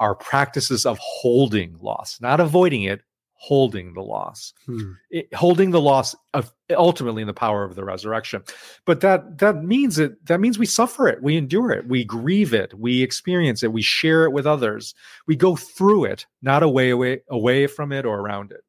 [0.00, 3.02] our practices of holding loss, not avoiding it,
[3.42, 4.92] holding the loss, hmm.
[5.10, 8.40] it, holding the loss of ultimately in the power of the resurrection.
[8.84, 12.54] But that that means it that means we suffer it, we endure it, we grieve
[12.54, 14.94] it, we experience it, we share it with others,
[15.26, 18.62] we go through it, not away away away from it or around it.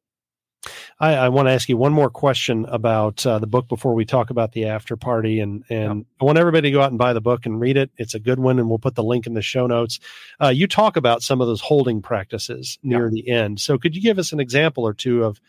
[1.00, 4.04] I, I want to ask you one more question about uh, the book before we
[4.04, 6.06] talk about the after party, and and yep.
[6.20, 7.90] I want everybody to go out and buy the book and read it.
[7.96, 9.98] It's a good one, and we'll put the link in the show notes.
[10.40, 13.12] Uh, you talk about some of those holding practices near yep.
[13.12, 15.40] the end, so could you give us an example or two of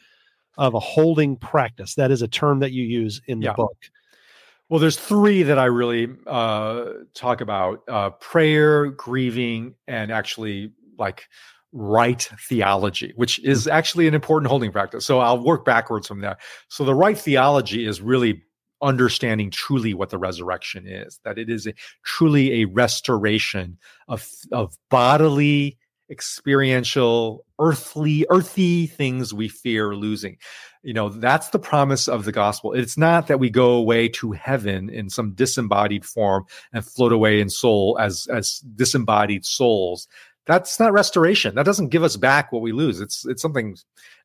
[0.58, 1.96] of a holding practice?
[1.96, 3.56] That is a term that you use in the yep.
[3.56, 3.78] book.
[4.68, 11.28] Well, there's three that I really uh, talk about: uh, prayer, grieving, and actually like
[11.76, 13.52] right theology, which hmm.
[13.52, 15.06] is actually an important holding practice.
[15.06, 16.38] So I'll work backwards from there.
[16.70, 18.42] So the right theology is really
[18.82, 24.76] understanding truly what the resurrection is, that it is a, truly a restoration of, of
[24.90, 25.78] bodily,
[26.10, 30.38] experiential, earthly, earthy things we fear losing.
[30.84, 32.74] You know, that's the promise of the gospel.
[32.74, 37.42] It's not that we go away to heaven in some disembodied form and float away
[37.42, 40.08] in soul as, as disembodied souls
[40.46, 41.56] that's not restoration.
[41.56, 43.02] That doesn't give us back what we lose.
[43.02, 43.78] It's it's something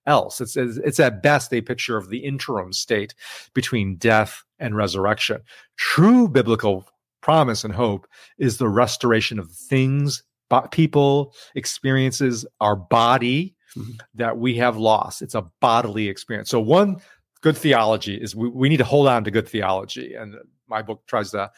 [0.06, 0.40] else.
[0.40, 3.14] It's it's at best a picture of the interim state
[3.54, 5.40] between death and resurrection.
[5.76, 6.87] True biblical
[7.20, 8.06] promise and hope
[8.38, 10.22] is the restoration of things,
[10.70, 13.92] people, experiences, our body mm-hmm.
[14.14, 15.22] that we have lost.
[15.22, 16.50] It's a bodily experience.
[16.50, 17.00] So one
[17.42, 20.37] good theology is we, we need to hold on to good theology, and
[20.68, 21.50] my book tries to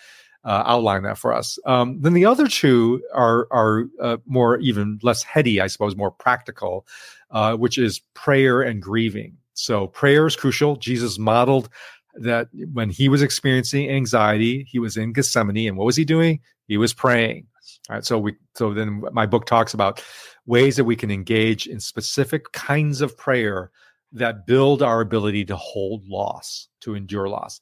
[0.45, 1.59] uh, outline that for us.
[1.67, 6.11] Um, then the other two are are uh, more even less heady, I suppose, more
[6.11, 6.87] practical,
[7.31, 9.37] uh, which is prayer and grieving.
[9.55, 10.77] So prayer is crucial.
[10.77, 11.69] Jesus modeled
[12.15, 16.41] that when he was experiencing anxiety, he was in Gethsemane, and what was he doing?
[16.67, 17.47] He was praying.
[17.89, 18.05] All right.
[18.05, 20.03] So we so then my book talks about
[20.47, 23.71] ways that we can engage in specific kinds of prayer
[24.13, 27.61] that build our ability to hold loss, to endure loss.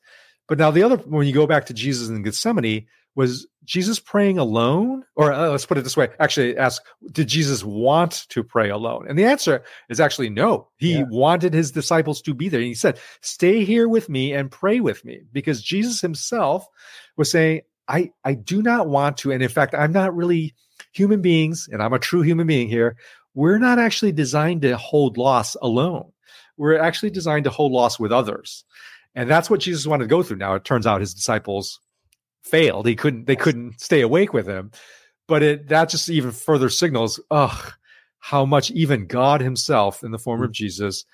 [0.51, 4.39] But now the other, when you go back to Jesus in Gethsemane, was Jesus praying
[4.39, 5.05] alone?
[5.15, 9.07] Or uh, let's put it this way: actually, ask, did Jesus want to pray alone?
[9.09, 10.67] And the answer is actually no.
[10.77, 11.05] He yeah.
[11.09, 12.59] wanted his disciples to be there.
[12.59, 16.67] And he said, "Stay here with me and pray with me," because Jesus himself
[17.17, 20.55] was saying, "I I do not want to, and in fact, I'm not really."
[20.93, 22.97] Human beings, and I'm a true human being here,
[23.35, 26.11] we're not actually designed to hold loss alone.
[26.57, 28.65] We're actually designed to hold loss with others.
[29.15, 30.39] And that's what Jesus wanted to go through.
[30.39, 31.81] Now it turns out his disciples
[32.43, 32.87] failed.
[32.87, 34.71] He couldn't they couldn't stay awake with him.
[35.29, 37.73] But it that just even further signals, ugh,
[38.19, 41.05] how much even God himself in the form of Jesus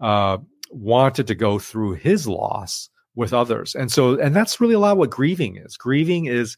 [0.00, 0.38] uh,
[0.70, 3.74] wanted to go through his loss with others.
[3.74, 5.76] And so and that's really a lot what grieving is.
[5.76, 6.56] Grieving is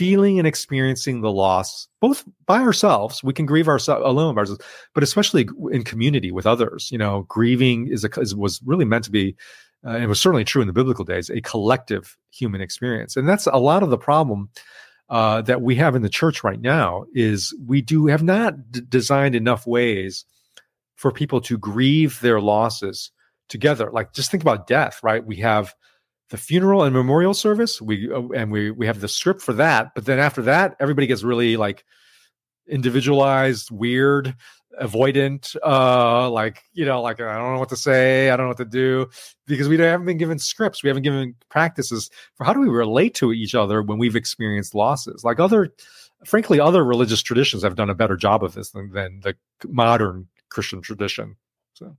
[0.00, 5.02] feeling and experiencing the loss both by ourselves we can grieve ourselves alone ourselves but
[5.02, 9.10] especially in community with others you know grieving is a is, was really meant to
[9.10, 9.36] be
[9.84, 13.16] uh, and it was certainly true in the biblical days a collective human experience.
[13.16, 14.50] And that's a lot of the problem
[15.08, 18.82] uh, that we have in the church right now is we do have not d-
[18.88, 20.24] designed enough ways
[20.96, 23.10] for people to grieve their losses
[23.48, 23.90] together.
[23.90, 25.24] Like just think about death right?
[25.24, 25.74] We have
[26.30, 27.80] the funeral and memorial service.
[27.80, 31.06] We uh, and we we have the script for that, but then after that, everybody
[31.06, 31.84] gets really like
[32.68, 34.34] individualized, weird,
[34.80, 38.50] avoidant, uh, like you know, like I don't know what to say, I don't know
[38.50, 39.08] what to do,
[39.46, 43.14] because we haven't been given scripts, we haven't given practices for how do we relate
[43.16, 45.24] to each other when we've experienced losses.
[45.24, 45.74] Like other,
[46.24, 49.34] frankly, other religious traditions have done a better job of this than, than the
[49.68, 51.36] modern Christian tradition.
[51.74, 51.96] So.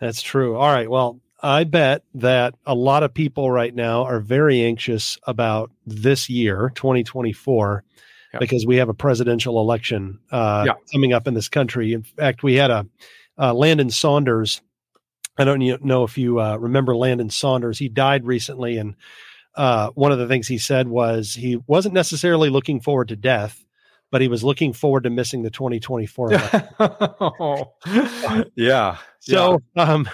[0.00, 0.56] That's true.
[0.56, 0.90] All right.
[0.90, 6.28] Well, I bet that a lot of people right now are very anxious about this
[6.28, 7.84] year, 2024,
[8.32, 8.38] yeah.
[8.40, 10.72] because we have a presidential election uh, yeah.
[10.92, 11.92] coming up in this country.
[11.92, 12.86] In fact, we had a
[13.38, 14.60] uh, Landon Saunders.
[15.36, 17.78] I don't know if you uh, remember Landon Saunders.
[17.78, 18.96] He died recently, and
[19.54, 23.64] uh, one of the things he said was he wasn't necessarily looking forward to death,
[24.10, 26.32] but he was looking forward to missing the 2024
[28.56, 28.96] yeah.
[29.20, 29.82] So, yeah.
[29.82, 30.08] um,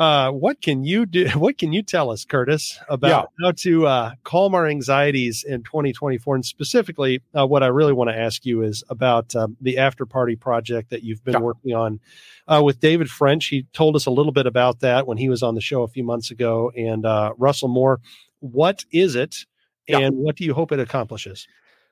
[0.00, 1.28] uh, what can you do?
[1.36, 3.46] What can you tell us, Curtis, about yeah.
[3.46, 6.36] how to uh, calm our anxieties in 2024?
[6.36, 10.06] And specifically, uh, what I really want to ask you is about um, the after
[10.06, 11.40] party project that you've been yeah.
[11.40, 12.00] working on
[12.48, 13.46] uh, with David French.
[13.48, 15.88] He told us a little bit about that when he was on the show a
[15.88, 16.72] few months ago.
[16.74, 18.00] And uh, Russell Moore,
[18.38, 19.44] what is it,
[19.86, 20.08] and yeah.
[20.08, 21.46] what do you hope it accomplishes?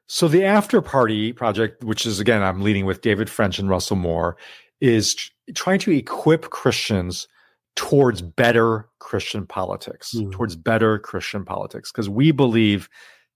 [0.06, 3.96] So the after party project, which is again I'm leading with David French and Russell
[3.96, 4.38] Moore,
[4.80, 7.28] is tr- trying to equip Christians
[7.78, 10.32] towards better Christian politics, mm.
[10.32, 12.88] towards better Christian politics, because we believe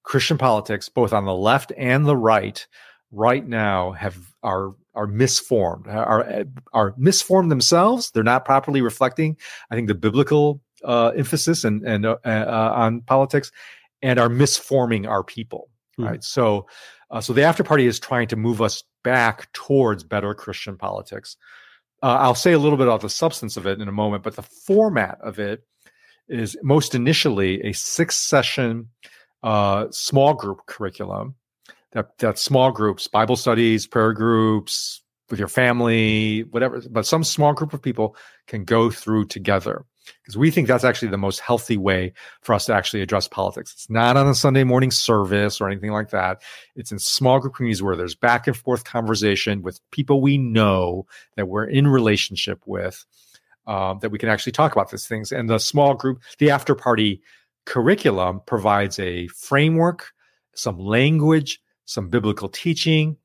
[0.03, 2.67] Christian politics, both on the left and the right,
[3.13, 8.11] right now have are are misformed, are are misformed themselves.
[8.11, 9.37] They're not properly reflecting,
[9.71, 13.53] I think, the biblical uh, emphasis and and uh, uh, on politics,
[14.03, 15.69] and are misforming our people.
[16.01, 16.09] Mm.
[16.09, 16.25] Right.
[16.25, 16.67] So,
[17.13, 21.37] uh, so the after party is trying to move us back towards better Christian politics.
[22.03, 24.35] Uh, I'll say a little bit about the substance of it in a moment, but
[24.35, 25.63] the format of it
[26.29, 28.89] is most initially a six session
[29.43, 31.37] uh, small group curriculum.
[31.93, 37.53] That that small groups, Bible studies, prayer groups with your family, whatever, but some small
[37.53, 39.85] group of people can go through together
[40.23, 43.73] because we think that's actually the most healthy way for us to actually address politics.
[43.73, 46.43] It's not on a Sunday morning service or anything like that.
[46.77, 51.07] It's in small group communities where there's back and forth conversation with people we know
[51.37, 53.05] that we're in relationship with,
[53.67, 55.33] um, that we can actually talk about these things.
[55.33, 57.23] And the small group, the after party
[57.65, 60.13] curriculum provides a framework,
[60.55, 63.17] some language, some biblical teaching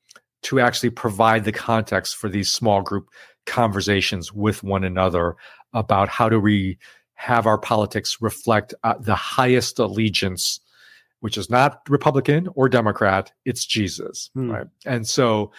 [0.44, 3.08] to actually provide the context for these small group
[3.48, 5.36] conversations with one another
[5.74, 6.78] about how do we
[7.16, 10.60] have our politics reflect uh, the highest allegiance
[11.22, 14.52] which is not republican or democrat it's jesus hmm.
[14.52, 15.52] right and so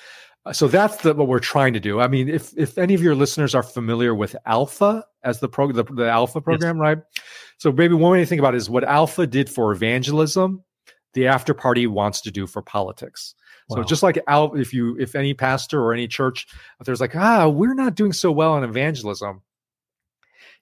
[0.47, 3.03] uh, so that's the, what we're trying to do i mean if if any of
[3.03, 6.81] your listeners are familiar with alpha as the pro the, the alpha program yes.
[6.81, 6.99] right
[7.59, 10.63] so maybe one way to think about it is what alpha did for evangelism
[11.15, 13.35] the after party wants to do for politics
[13.71, 16.47] so just like out, if you, if any pastor or any church,
[16.81, 19.43] if there's like, ah, we're not doing so well in evangelism,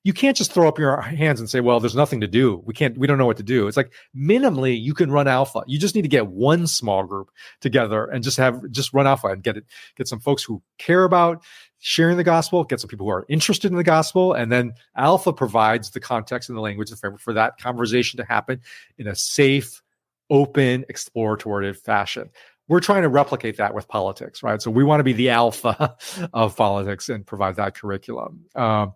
[0.06, 2.62] you can't just throw up your hands and say, well, there's nothing to do.
[2.64, 3.66] We can't, we don't know what to do.
[3.66, 5.64] It's like minimally you can run alpha.
[5.66, 9.26] You just need to get one small group together and just have, just run alpha
[9.26, 9.64] and get it,
[9.96, 11.42] get some folks who care about
[11.78, 14.32] sharing the gospel, get some people who are interested in the gospel.
[14.32, 18.24] And then alpha provides the context and the language and framework for that conversation to
[18.24, 18.60] happen
[18.98, 19.82] in a safe,
[20.30, 22.30] open, exploratory fashion
[22.68, 24.60] we're trying to replicate that with politics, right?
[24.60, 25.96] So we want to be the alpha
[26.32, 28.44] of politics and provide that curriculum.
[28.54, 28.94] Um,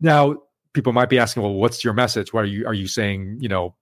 [0.00, 0.36] now,
[0.72, 2.32] people might be asking, well, what's your message?
[2.32, 3.38] What are you are you saying?
[3.40, 3.74] You know,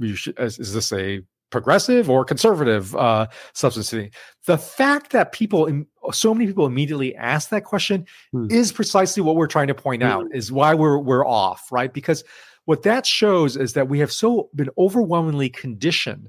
[0.00, 4.10] is, is, this a progressive or conservative uh, substance
[4.46, 8.46] The fact that people, so many people, immediately ask that question hmm.
[8.50, 10.08] is precisely what we're trying to point hmm.
[10.08, 10.26] out.
[10.32, 11.92] Is why we're we're off, right?
[11.92, 12.24] Because
[12.64, 16.28] what that shows is that we have so been overwhelmingly conditioned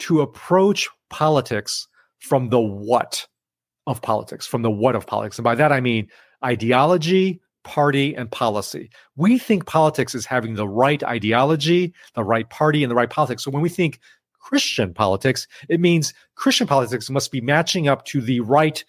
[0.00, 1.86] to approach politics
[2.18, 3.26] from the what,
[3.86, 5.38] of politics, from the what of politics.
[5.38, 6.08] And by that, I mean
[6.44, 8.90] ideology, party, and policy.
[9.16, 13.44] We think politics is having the right ideology, the right party, and the right politics.
[13.44, 14.00] So when we think
[14.38, 18.82] Christian politics, it means Christian politics must be matching up to the right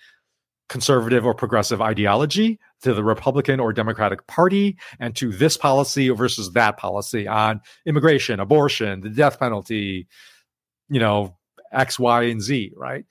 [0.70, 6.54] conservative or progressive ideology, to the Republican or Democratic Party, and to this policy versus
[6.54, 10.08] that policy on immigration, abortion, the death penalty,
[10.90, 11.36] you know,
[11.74, 13.06] X, Y, and Z, right?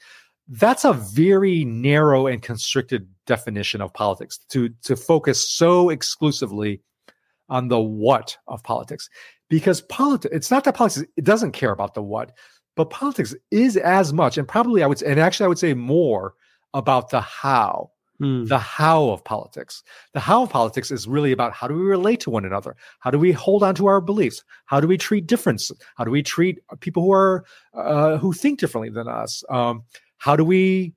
[0.48, 6.82] That's a very narrow and constricted definition of politics to, to focus so exclusively
[7.48, 9.08] on the what of politics.
[9.48, 12.32] Because politics, it's not that politics, it doesn't care about the what,
[12.76, 15.74] but politics is as much, and probably I would say, and actually I would say
[15.74, 16.34] more
[16.72, 17.90] about the how.
[18.20, 18.48] Mm.
[18.48, 19.82] The how of politics.
[20.12, 22.76] The how of politics is really about how do we relate to one another?
[22.98, 24.44] How do we hold on to our beliefs?
[24.66, 25.70] How do we treat difference?
[25.96, 27.44] How do we treat people who are
[27.74, 29.42] uh, who think differently than us?
[29.48, 29.84] Um,
[30.18, 30.92] how do we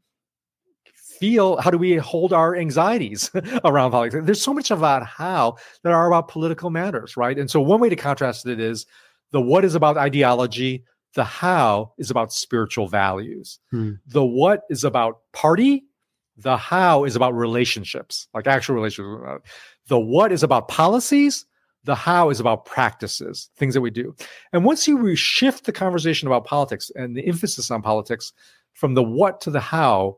[0.96, 1.58] feel?
[1.58, 3.32] How do we hold our anxieties
[3.64, 4.26] around politics?
[4.26, 7.40] There's so much about how that are about political matters, right?
[7.40, 8.86] And so one way to contrast it is
[9.32, 10.84] the what is about ideology,
[11.16, 13.60] the how is about spiritual values.
[13.72, 13.94] Hmm.
[14.08, 15.86] The what is about party.
[16.38, 19.24] The how is about relationships, like actual relationships.
[19.28, 19.38] Uh,
[19.88, 21.46] the what is about policies.
[21.86, 24.16] The how is about practices, things that we do.
[24.54, 28.32] And once you shift the conversation about politics and the emphasis on politics
[28.72, 30.18] from the what to the how,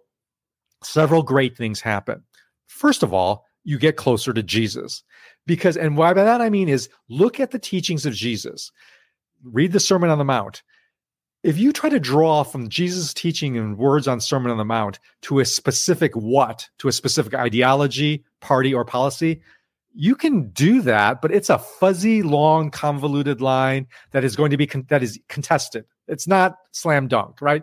[0.83, 2.23] several great things happen.
[2.67, 5.03] First of all, you get closer to Jesus.
[5.47, 8.71] Because, and why by that I mean is look at the teachings of Jesus,
[9.43, 10.61] read the Sermon on the Mount
[11.45, 14.97] if you try to draw from Jesus' teaching and words on Sermon on the Mount
[15.21, 19.41] to a specific what, to a specific ideology, party, or policy,
[19.93, 24.57] you can do that, but it's a fuzzy, long, convoluted line that is going to
[24.57, 25.85] be con- that is contested.
[26.07, 27.61] It's not slam dunk, right?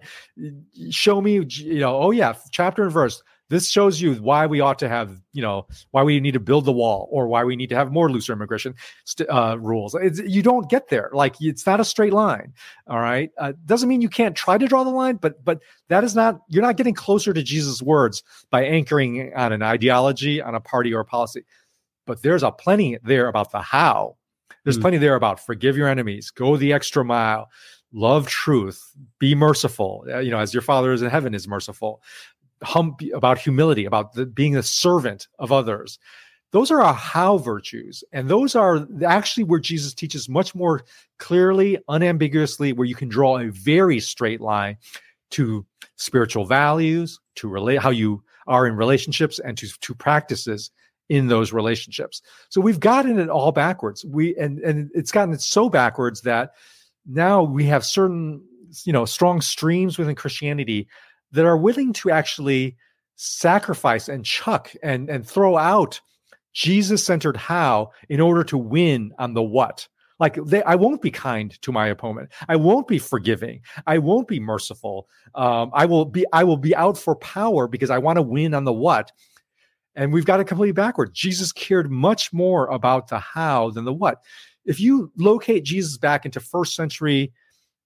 [0.90, 3.20] Show me, you know, oh yeah, chapter and verse.
[3.52, 6.64] This shows you why we ought to have, you know, why we need to build
[6.64, 8.74] the wall or why we need to have more looser immigration
[9.04, 9.94] st- uh, rules.
[9.94, 11.10] It's, you don't get there.
[11.12, 12.54] Like it's not a straight line.
[12.86, 13.30] All right.
[13.36, 16.40] Uh, doesn't mean you can't try to draw the line, but but that is not.
[16.48, 20.94] You're not getting closer to Jesus' words by anchoring on an ideology, on a party
[20.94, 21.44] or a policy.
[22.06, 24.16] But there's a plenty there about the how.
[24.64, 24.80] There's mm.
[24.80, 27.50] plenty there about forgive your enemies, go the extra mile,
[27.92, 28.82] love truth,
[29.18, 30.06] be merciful.
[30.08, 32.00] Uh, you know, as your Father is in heaven is merciful
[32.62, 35.98] hum, about humility, about the, being a servant of others.
[36.52, 38.04] Those are our how virtues.
[38.12, 40.82] And those are actually where Jesus teaches much more
[41.18, 44.76] clearly, unambiguously, where you can draw a very straight line
[45.30, 45.64] to
[45.96, 50.70] spiritual values, to relate how you are in relationships, and to, to practices
[51.08, 52.22] in those relationships.
[52.48, 54.04] So we've gotten it all backwards.
[54.04, 56.52] We and and it's gotten it so backwards that
[57.06, 58.42] now we have certain
[58.84, 60.88] you know strong streams within Christianity
[61.32, 62.76] that are willing to actually
[63.16, 66.00] sacrifice and chuck and, and throw out
[66.52, 69.88] Jesus centered how in order to win on the what.
[70.20, 72.30] Like they, I won't be kind to my opponent.
[72.48, 73.62] I won't be forgiving.
[73.86, 75.08] I won't be merciful.
[75.34, 76.24] Um, I will be.
[76.32, 79.10] I will be out for power because I want to win on the what.
[79.96, 81.12] And we've got it completely backward.
[81.12, 84.22] Jesus cared much more about the how than the what.
[84.64, 87.32] If you locate Jesus back into first century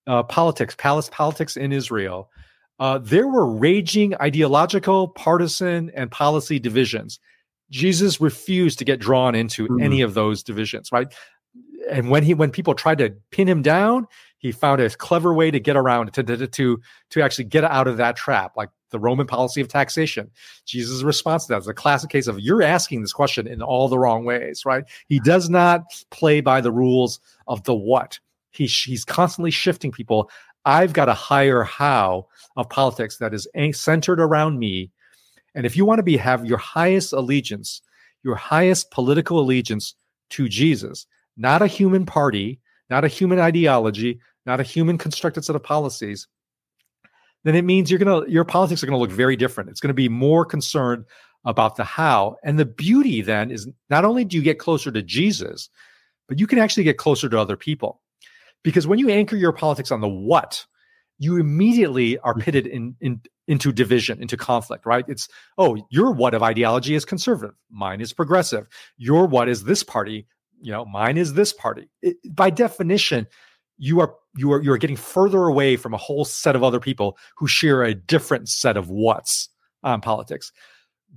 [0.06, 2.30] uh, politics, palace politics in Israel,
[2.78, 7.18] uh, there were raging ideological, partisan, and policy divisions.
[7.70, 9.82] Jesus refused to get drawn into mm-hmm.
[9.82, 11.12] any of those divisions, right?
[11.90, 14.06] And when he when people tried to pin him down,
[14.38, 17.88] he found a clever way to get around to to to, to actually get out
[17.88, 20.30] of that trap, like the Roman policy of taxation.
[20.64, 23.88] Jesus' response to that is a classic case of you're asking this question in all
[23.88, 24.84] the wrong ways, right?
[25.08, 28.20] He does not play by the rules of the what.
[28.50, 30.30] He, he's constantly shifting people
[30.66, 34.90] I've got a higher how of politics that is centered around me.
[35.54, 37.80] And if you want to be have your highest allegiance,
[38.24, 39.94] your highest political allegiance
[40.30, 41.06] to Jesus,
[41.36, 42.60] not a human party,
[42.90, 46.26] not a human ideology, not a human constructed set of policies,
[47.44, 49.70] then it means you're gonna your politics are gonna look very different.
[49.70, 51.04] It's gonna be more concerned
[51.44, 52.36] about the how.
[52.42, 55.70] And the beauty then is not only do you get closer to Jesus,
[56.28, 58.00] but you can actually get closer to other people.
[58.62, 60.64] Because when you anchor your politics on the what,
[61.18, 62.42] you immediately are mm.
[62.42, 65.04] pitted in, in into division, into conflict, right?
[65.08, 68.66] It's, oh, your what of ideology is conservative, mine is progressive.
[68.96, 70.26] Your what is this party,
[70.60, 71.88] you know, mine is this party.
[72.02, 73.26] It, by definition,
[73.78, 76.80] you are you are you are getting further away from a whole set of other
[76.80, 79.48] people who share a different set of what's
[79.82, 80.50] on politics.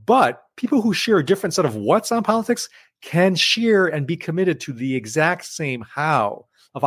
[0.05, 2.69] But people who share a different set of what's on politics
[3.01, 6.83] can share and be committed to the exact same how of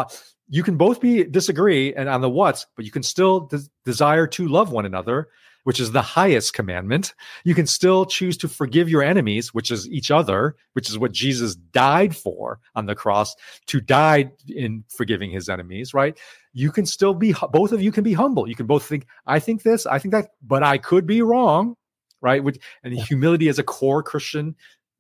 [0.53, 4.27] you can both be disagree and on the what's, but you can still des- desire
[4.29, 5.29] to love one another
[5.65, 7.15] which is the highest commandment.
[7.45, 11.13] You can still choose to forgive your enemies, which is each other, which is what
[11.13, 13.35] Jesus died for on the cross,
[13.67, 16.19] to die in forgiving his enemies, right?
[16.53, 18.49] You can still be, both of you can be humble.
[18.49, 21.77] You can both think, I think this, I think that, but I could be wrong,
[22.21, 22.43] right?
[22.83, 24.57] And humility is a core Christian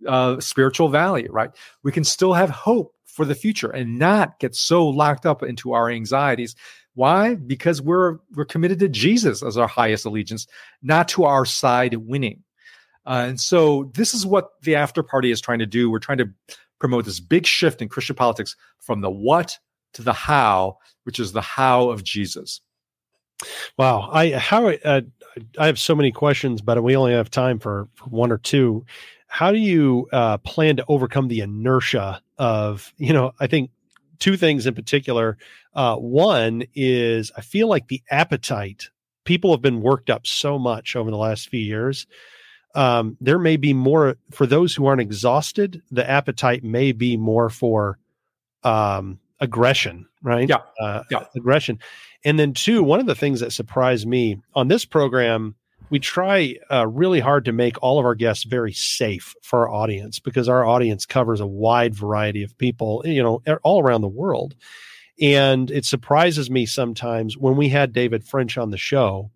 [0.07, 1.51] uh, spiritual value, right?
[1.83, 5.73] We can still have hope for the future and not get so locked up into
[5.73, 6.55] our anxieties.
[6.95, 7.35] Why?
[7.35, 10.47] Because we're we're committed to Jesus as our highest allegiance,
[10.83, 12.43] not to our side winning.
[13.07, 15.91] Uh, and so this is what the after party is trying to do.
[15.91, 16.31] We're trying to
[16.79, 19.59] promote this big shift in Christian politics from the what
[19.95, 22.61] to the how, which is the how of Jesus.
[23.77, 25.01] Wow, I how uh,
[25.59, 28.85] I have so many questions, but we only have time for, for one or two.
[29.33, 33.33] How do you uh, plan to overcome the inertia of you know?
[33.41, 33.71] I think
[34.19, 35.39] two things in particular.
[35.75, 38.91] Uh, one is I feel like the appetite
[39.25, 42.07] people have been worked up so much over the last few years.
[42.75, 45.81] Um, there may be more for those who aren't exhausted.
[45.91, 47.99] The appetite may be more for
[48.65, 50.47] um, aggression, right?
[50.47, 51.79] Yeah, uh, yeah, aggression.
[52.23, 55.55] And then two, one of the things that surprised me on this program,
[55.93, 59.75] we try uh, really hard to make all of our guests very safe for our
[59.75, 64.09] audience because our audience covers a wide variety of people, you know, all around the
[64.09, 64.55] world.
[65.21, 69.31] And it surprises me sometimes when we had David French on the show.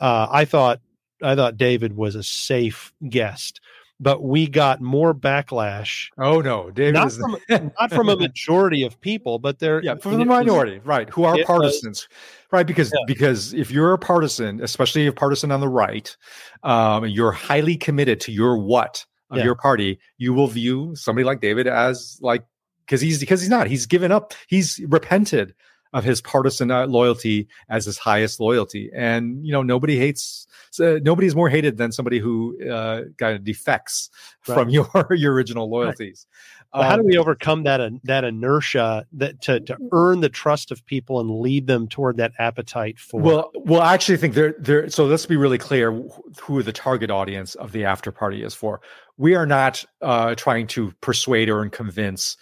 [0.00, 0.80] Uh, I thought
[1.24, 3.60] I thought David was a safe guest
[3.98, 6.08] but we got more backlash.
[6.18, 7.18] Oh no, David not, is...
[7.18, 11.08] from, not from a majority of people, but they're yeah from the minority, right?
[11.10, 12.08] Who are partisans, was,
[12.52, 12.66] right?
[12.66, 13.04] Because yeah.
[13.06, 16.14] because if you're a partisan, especially a partisan on the right,
[16.62, 19.44] um, you're highly committed to your what of yeah.
[19.44, 19.98] your party.
[20.18, 22.44] You will view somebody like David as like
[22.84, 23.66] because he's because he's not.
[23.66, 24.34] He's given up.
[24.46, 25.54] He's repented
[25.92, 28.90] of his partisan uh, loyalty as his highest loyalty.
[28.94, 33.34] And you know, nobody hates so nobody is more hated than somebody who uh, kind
[33.34, 34.10] of defects
[34.46, 34.54] right.
[34.54, 36.26] from your your original loyalties.
[36.28, 36.32] Right.
[36.72, 40.70] Um, how do we overcome that uh, that inertia that to to earn the trust
[40.70, 43.20] of people and lead them toward that appetite for?
[43.20, 44.88] Well, well, I actually think there there.
[44.90, 45.92] So let's be really clear
[46.40, 48.80] who the target audience of the after party is for.
[49.16, 52.36] We are not uh, trying to persuade or convince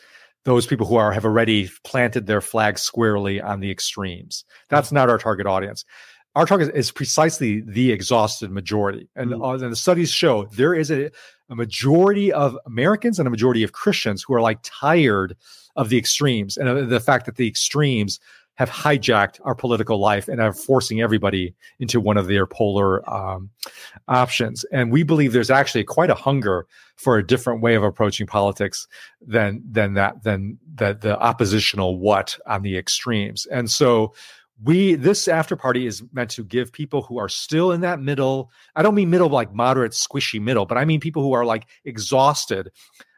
[0.45, 4.45] those people who are have already planted their flag squarely on the extremes.
[4.69, 5.85] That's not our target audience.
[6.37, 9.43] Our target is precisely the exhausted majority, and, mm-hmm.
[9.43, 11.11] uh, and the studies show there is a,
[11.49, 15.37] a majority of Americans and a majority of Christians who are like tired
[15.77, 18.21] of the extremes and the fact that the extremes
[18.57, 23.51] have hijacked our political life and are forcing everybody into one of their polar um,
[24.09, 24.65] options.
[24.73, 28.87] And we believe there's actually quite a hunger for a different way of approaching politics
[29.21, 33.47] than than that than that the oppositional what on the extremes.
[33.47, 34.15] And so
[34.63, 38.53] we this after party is meant to give people who are still in that middle
[38.77, 41.67] i don't mean middle like moderate squishy middle but i mean people who are like
[41.85, 42.71] exhausted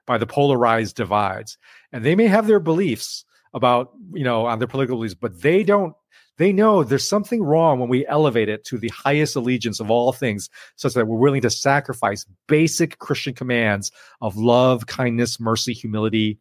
[0.06, 1.58] by the polarized divides
[1.92, 3.25] and they may have their beliefs
[3.56, 5.94] about you know on their political beliefs but they don't
[6.38, 10.12] they know there's something wrong when we elevate it to the highest allegiance of all
[10.12, 13.90] things such that we're willing to sacrifice basic christian commands
[14.20, 16.38] of love kindness mercy humility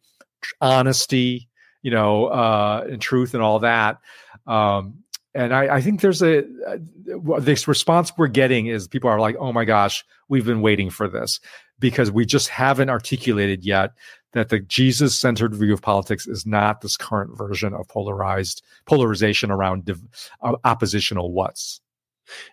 [0.60, 1.48] honesty
[1.82, 3.98] you know uh and truth and all that.
[4.46, 5.02] Um
[5.34, 9.36] and I, I, think there's a uh, this response we're getting is people are like,
[9.38, 11.40] oh my gosh, we've been waiting for this
[11.78, 13.92] because we just haven't articulated yet
[14.36, 19.50] that the Jesus centered view of politics is not this current version of polarized polarization
[19.50, 20.02] around div,
[20.42, 21.80] uh, oppositional what's.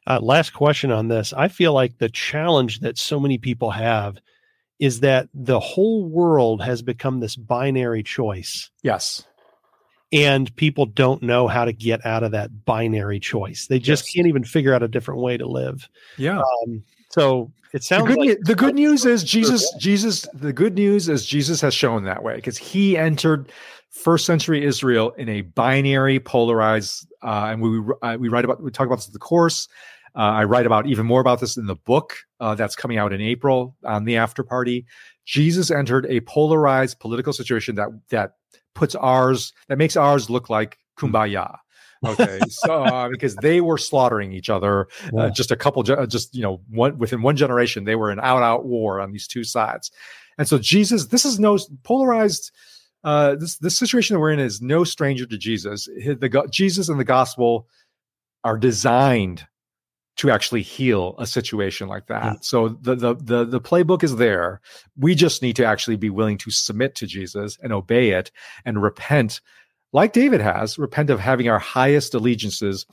[0.07, 1.33] Uh, last question on this.
[1.33, 4.17] I feel like the challenge that so many people have
[4.79, 8.69] is that the whole world has become this binary choice.
[8.81, 9.25] Yes.
[10.13, 13.67] And people don't know how to get out of that binary choice.
[13.67, 14.13] They just yes.
[14.13, 15.89] can't even figure out a different way to live.
[16.17, 16.39] Yeah.
[16.39, 20.75] Um, so it sounds the good, like the good news is Jesus, Jesus, the good
[20.75, 23.51] news is Jesus has shown that way because he entered
[23.89, 28.71] first century Israel in a binary, polarized, uh, and we uh, we write about we
[28.71, 29.67] talk about this in the course.
[30.15, 33.11] Uh, I write about even more about this in the book uh, that's coming out
[33.11, 34.85] in April on the after party.
[35.25, 38.35] Jesus entered a polarized political situation that that
[38.75, 41.57] puts ours that makes ours look like kumbaya
[42.05, 44.87] Okay, so uh, because they were slaughtering each other,
[45.17, 48.65] uh, just a couple, just you know, one within one generation, they were in out-out
[48.65, 49.91] war on these two sides,
[50.37, 52.51] and so Jesus, this is no polarized.
[53.03, 55.85] Uh, this this situation that we're in is no stranger to Jesus.
[55.85, 57.67] The Jesus and the gospel
[58.43, 59.45] are designed
[60.15, 62.23] to actually heal a situation like that.
[62.23, 62.41] Mm-hmm.
[62.41, 64.61] So the, the the the playbook is there.
[64.95, 68.31] We just need to actually be willing to submit to Jesus and obey it
[68.63, 69.41] and repent
[69.93, 72.85] like David has, repent of having our highest allegiances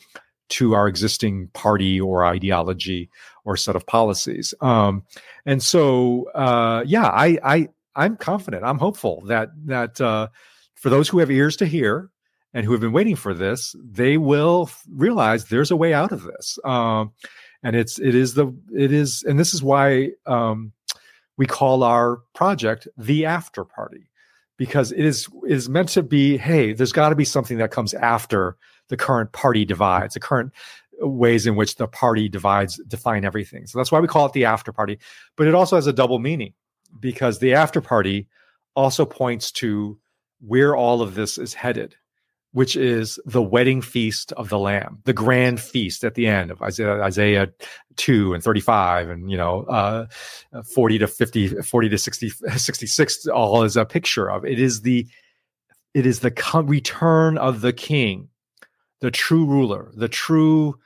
[0.50, 3.08] to our existing party or ideology
[3.44, 4.52] or set of policies.
[4.60, 5.04] Um,
[5.46, 8.64] and so, uh, yeah, I, I, I'm confident.
[8.64, 10.28] I'm hopeful that that uh,
[10.74, 12.10] for those who have ears to hear
[12.54, 16.22] and who have been waiting for this, they will realize there's a way out of
[16.22, 16.58] this.
[16.64, 17.12] Um,
[17.62, 20.72] and it's it is the it is, and this is why um,
[21.36, 24.09] we call our project the After Party
[24.60, 26.36] because it is meant to be.
[26.36, 28.58] Hey, there's got to be something that comes after
[28.90, 30.52] the current party divides, the current
[31.00, 33.66] ways in which the party divides define everything.
[33.66, 34.98] So that's why we call it the after party.
[35.34, 36.52] But it also has a double meaning
[37.00, 38.28] because the after party
[38.76, 39.98] also points to
[40.40, 41.96] where all of this is headed,
[42.52, 46.60] which is the wedding feast of the Lamb, the grand feast at the end of
[46.62, 47.48] Isaiah, Isaiah
[47.96, 50.06] 2 and 35 and, you know, uh,
[50.74, 54.44] 40 to 50, 40 to 60, 66, all is a picture of.
[54.44, 55.06] It is the,
[55.94, 56.32] it is the
[56.66, 58.28] return of the king,
[59.00, 60.76] the true ruler, the true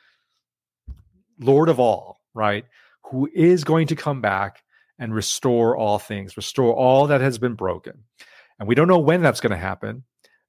[1.41, 2.67] Lord of all, right?
[3.11, 4.63] Who is going to come back
[4.99, 8.05] and restore all things, restore all that has been broken.
[8.59, 10.05] And we don't know when that's going to happen,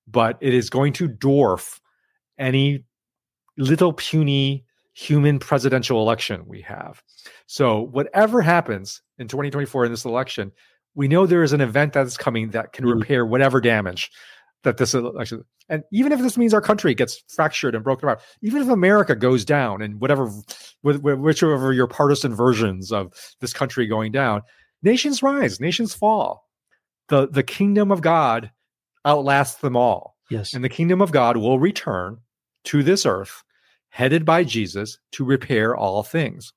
[0.07, 1.79] but it is going to dwarf
[2.37, 2.85] any
[3.57, 7.01] little puny human presidential election we have.
[7.47, 10.51] So, whatever happens in 2024 in this election,
[10.93, 12.93] we know there is an event that is coming that can mm.
[12.93, 14.11] repair whatever damage
[14.63, 18.21] that this election and even if this means our country gets fractured and broken apart,
[18.41, 20.31] even if America goes down and whatever,
[20.83, 24.41] whichever your partisan versions of this country going down,
[24.83, 26.43] nations rise, nations fall.
[27.07, 28.51] The, the kingdom of God
[29.05, 30.17] outlasts them all.
[30.29, 30.53] Yes.
[30.53, 32.17] And the kingdom of God will return
[32.65, 33.43] to this earth,
[33.89, 36.51] headed by Jesus to repair all things.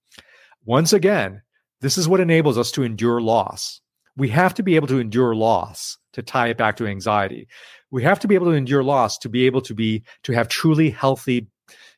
[0.64, 1.42] Once again,
[1.80, 3.80] this is what enables us to endure loss.
[4.16, 7.46] We have to be able to endure loss to tie it back to anxiety
[7.90, 10.48] we have to be able to endure loss to be able to be to have
[10.48, 11.48] truly healthy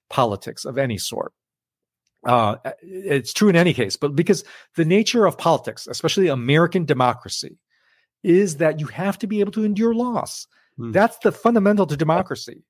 [0.08, 1.32] politics of any sort
[2.26, 4.44] uh, it's true in any case but because
[4.76, 7.58] the nature of politics especially american democracy
[8.22, 10.46] is that you have to be able to endure loss.
[10.76, 10.92] Hmm.
[10.92, 12.62] that's the fundamental to democracy.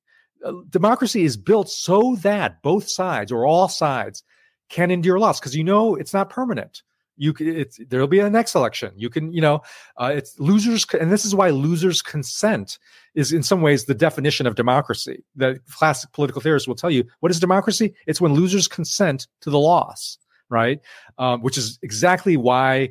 [0.43, 4.23] Uh, democracy is built so that both sides or all sides
[4.69, 6.81] can endure loss because you know it's not permanent.
[7.17, 8.91] You it's there'll be a next election.
[8.95, 9.61] You can you know
[9.97, 12.79] uh, it's losers and this is why losers consent
[13.13, 15.23] is in some ways the definition of democracy.
[15.35, 17.93] The classic political theorists will tell you what is democracy?
[18.07, 20.17] It's when losers consent to the loss
[20.51, 20.81] right?
[21.17, 22.89] Um, which is exactly why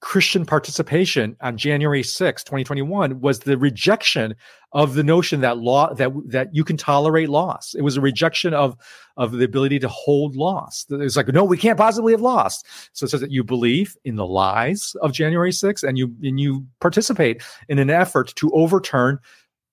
[0.00, 4.34] Christian participation on January 6, 2021 was the rejection
[4.72, 7.74] of the notion that law that that you can tolerate loss.
[7.74, 8.76] It was a rejection of
[9.16, 10.86] of the ability to hold loss.
[10.88, 12.66] It's like no, we can't possibly have lost.
[12.92, 16.38] So it says that you believe in the lies of January 6 and you and
[16.38, 19.18] you participate in an effort to overturn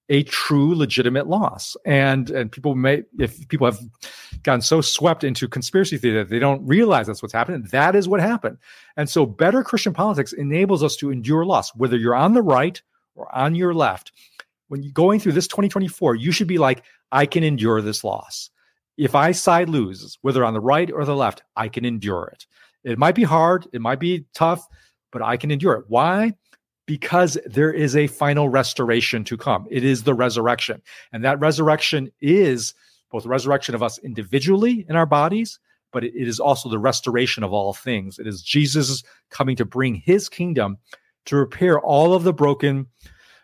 [0.09, 1.77] a true legitimate loss.
[1.85, 3.79] And and people may if people have
[4.43, 8.07] gotten so swept into conspiracy theory that they don't realize that's what's happening, that is
[8.07, 8.57] what happened.
[8.97, 12.81] And so better Christian politics enables us to endure loss, whether you're on the right
[13.15, 14.11] or on your left.
[14.67, 18.51] When you're going through this 2024, you should be like, I can endure this loss.
[18.97, 22.45] If I side loses, whether on the right or the left, I can endure it.
[22.83, 24.67] It might be hard, it might be tough,
[25.11, 25.85] but I can endure it.
[25.87, 26.33] Why?
[26.89, 29.67] Because there is a final restoration to come.
[29.69, 30.81] It is the resurrection.
[31.13, 32.73] And that resurrection is
[33.11, 35.59] both the resurrection of us individually in our bodies,
[35.93, 38.17] but it is also the restoration of all things.
[38.17, 40.79] It is Jesus coming to bring his kingdom
[41.25, 42.87] to repair all of the broken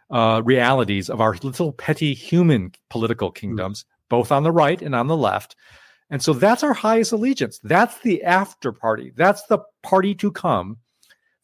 [0.10, 3.36] uh, realities of our little petty human political hmm.
[3.36, 3.88] kingdoms, mm.
[4.10, 5.56] both on the right and on the left.
[6.10, 7.60] And so that's our highest allegiance.
[7.64, 9.14] That's the after party.
[9.16, 10.78] That's the party to come.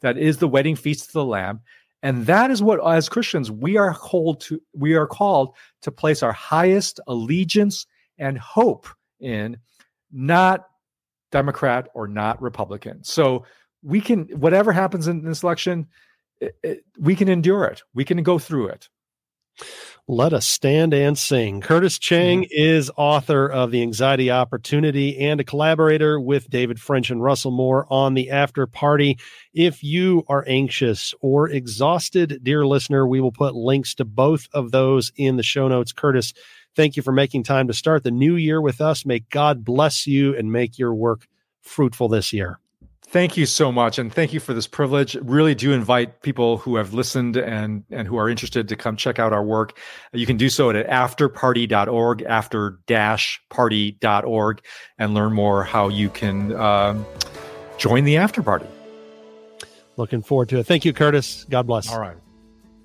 [0.00, 1.60] That is the wedding feast of the Lamb.
[2.02, 6.22] And that is what as Christians we are called to we are called to place
[6.22, 7.86] our highest allegiance
[8.18, 8.88] and hope
[9.20, 9.58] in
[10.10, 10.66] not
[11.30, 13.04] Democrat or not Republican.
[13.04, 13.44] So
[13.82, 15.86] we can whatever happens in this election
[16.40, 17.82] it, it, we can endure it.
[17.94, 18.88] We can go through it.
[20.08, 21.60] Let us stand and sing.
[21.60, 22.50] Curtis Chang mm-hmm.
[22.50, 27.86] is author of The Anxiety Opportunity and a collaborator with David French and Russell Moore
[27.88, 29.18] on The After Party.
[29.54, 34.72] If you are anxious or exhausted, dear listener, we will put links to both of
[34.72, 35.92] those in the show notes.
[35.92, 36.32] Curtis,
[36.74, 39.06] thank you for making time to start the new year with us.
[39.06, 41.28] May God bless you and make your work
[41.60, 42.58] fruitful this year.
[43.12, 45.16] Thank you so much, and thank you for this privilege.
[45.16, 49.18] Really do invite people who have listened and and who are interested to come check
[49.18, 49.78] out our work.
[50.14, 54.62] You can do so at afterparty.org, after-party.org,
[54.98, 57.04] and learn more how you can um,
[57.76, 58.64] join the after party.
[59.98, 60.66] Looking forward to it.
[60.66, 61.44] Thank you, Curtis.
[61.50, 61.92] God bless.
[61.92, 62.16] All right.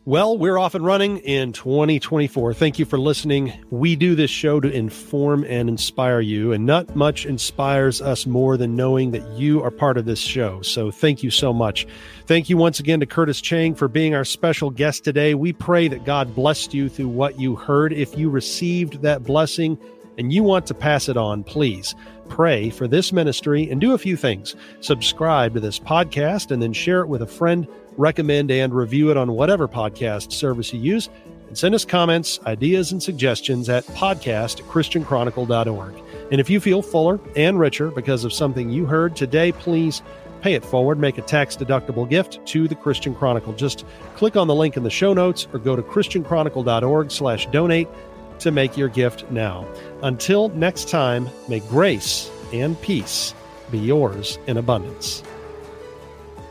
[0.07, 2.53] Well, we're off and running in 2024.
[2.53, 3.51] Thank you for listening.
[3.71, 8.55] We do this show to inform and inspire you, and not much inspires us more
[8.55, 10.61] than knowing that you are part of this show.
[10.61, 11.85] So thank you so much.
[12.25, 15.33] Thank you once again to Curtis Chang for being our special guest today.
[15.33, 17.91] We pray that God blessed you through what you heard.
[17.91, 19.77] If you received that blessing
[20.17, 21.95] and you want to pass it on, please
[22.29, 24.55] pray for this ministry and do a few things.
[24.79, 27.67] Subscribe to this podcast and then share it with a friend
[27.97, 31.09] recommend and review it on whatever podcast service you use,
[31.47, 35.95] and send us comments, ideas, and suggestions at podcast christianchronicle.org.
[36.31, 40.01] And if you feel fuller and richer because of something you heard today, please
[40.41, 40.99] pay it forward.
[40.99, 43.53] Make a tax deductible gift to the Christian Chronicle.
[43.53, 43.85] Just
[44.15, 47.87] click on the link in the show notes or go to christianchronicle.org slash donate
[48.39, 49.67] to make your gift now.
[50.03, 53.33] Until next time, may grace and peace
[53.71, 55.23] be yours in abundance.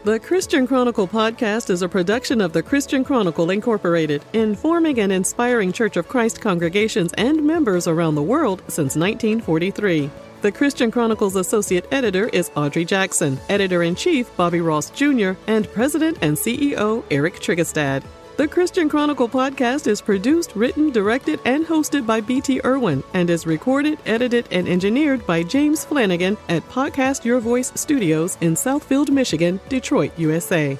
[0.07, 5.73] The Christian Chronicle podcast is a production of the Christian Chronicle Incorporated, informing and inspiring
[5.73, 10.09] Church of Christ congregations and members around the world since 1943.
[10.43, 15.69] The Christian Chronicle's associate editor is Audrey Jackson, editor in chief Bobby Ross Jr., and
[15.73, 18.05] president and CEO Erik Tryggestad.
[18.37, 23.47] The Christian Chronicle podcast is produced, written, directed, and hosted by BT Irwin and is
[23.47, 29.59] recorded, edited, and engineered by James Flanagan at Podcast Your Voice Studios in Southfield, Michigan,
[29.71, 30.77] Detroit, USA.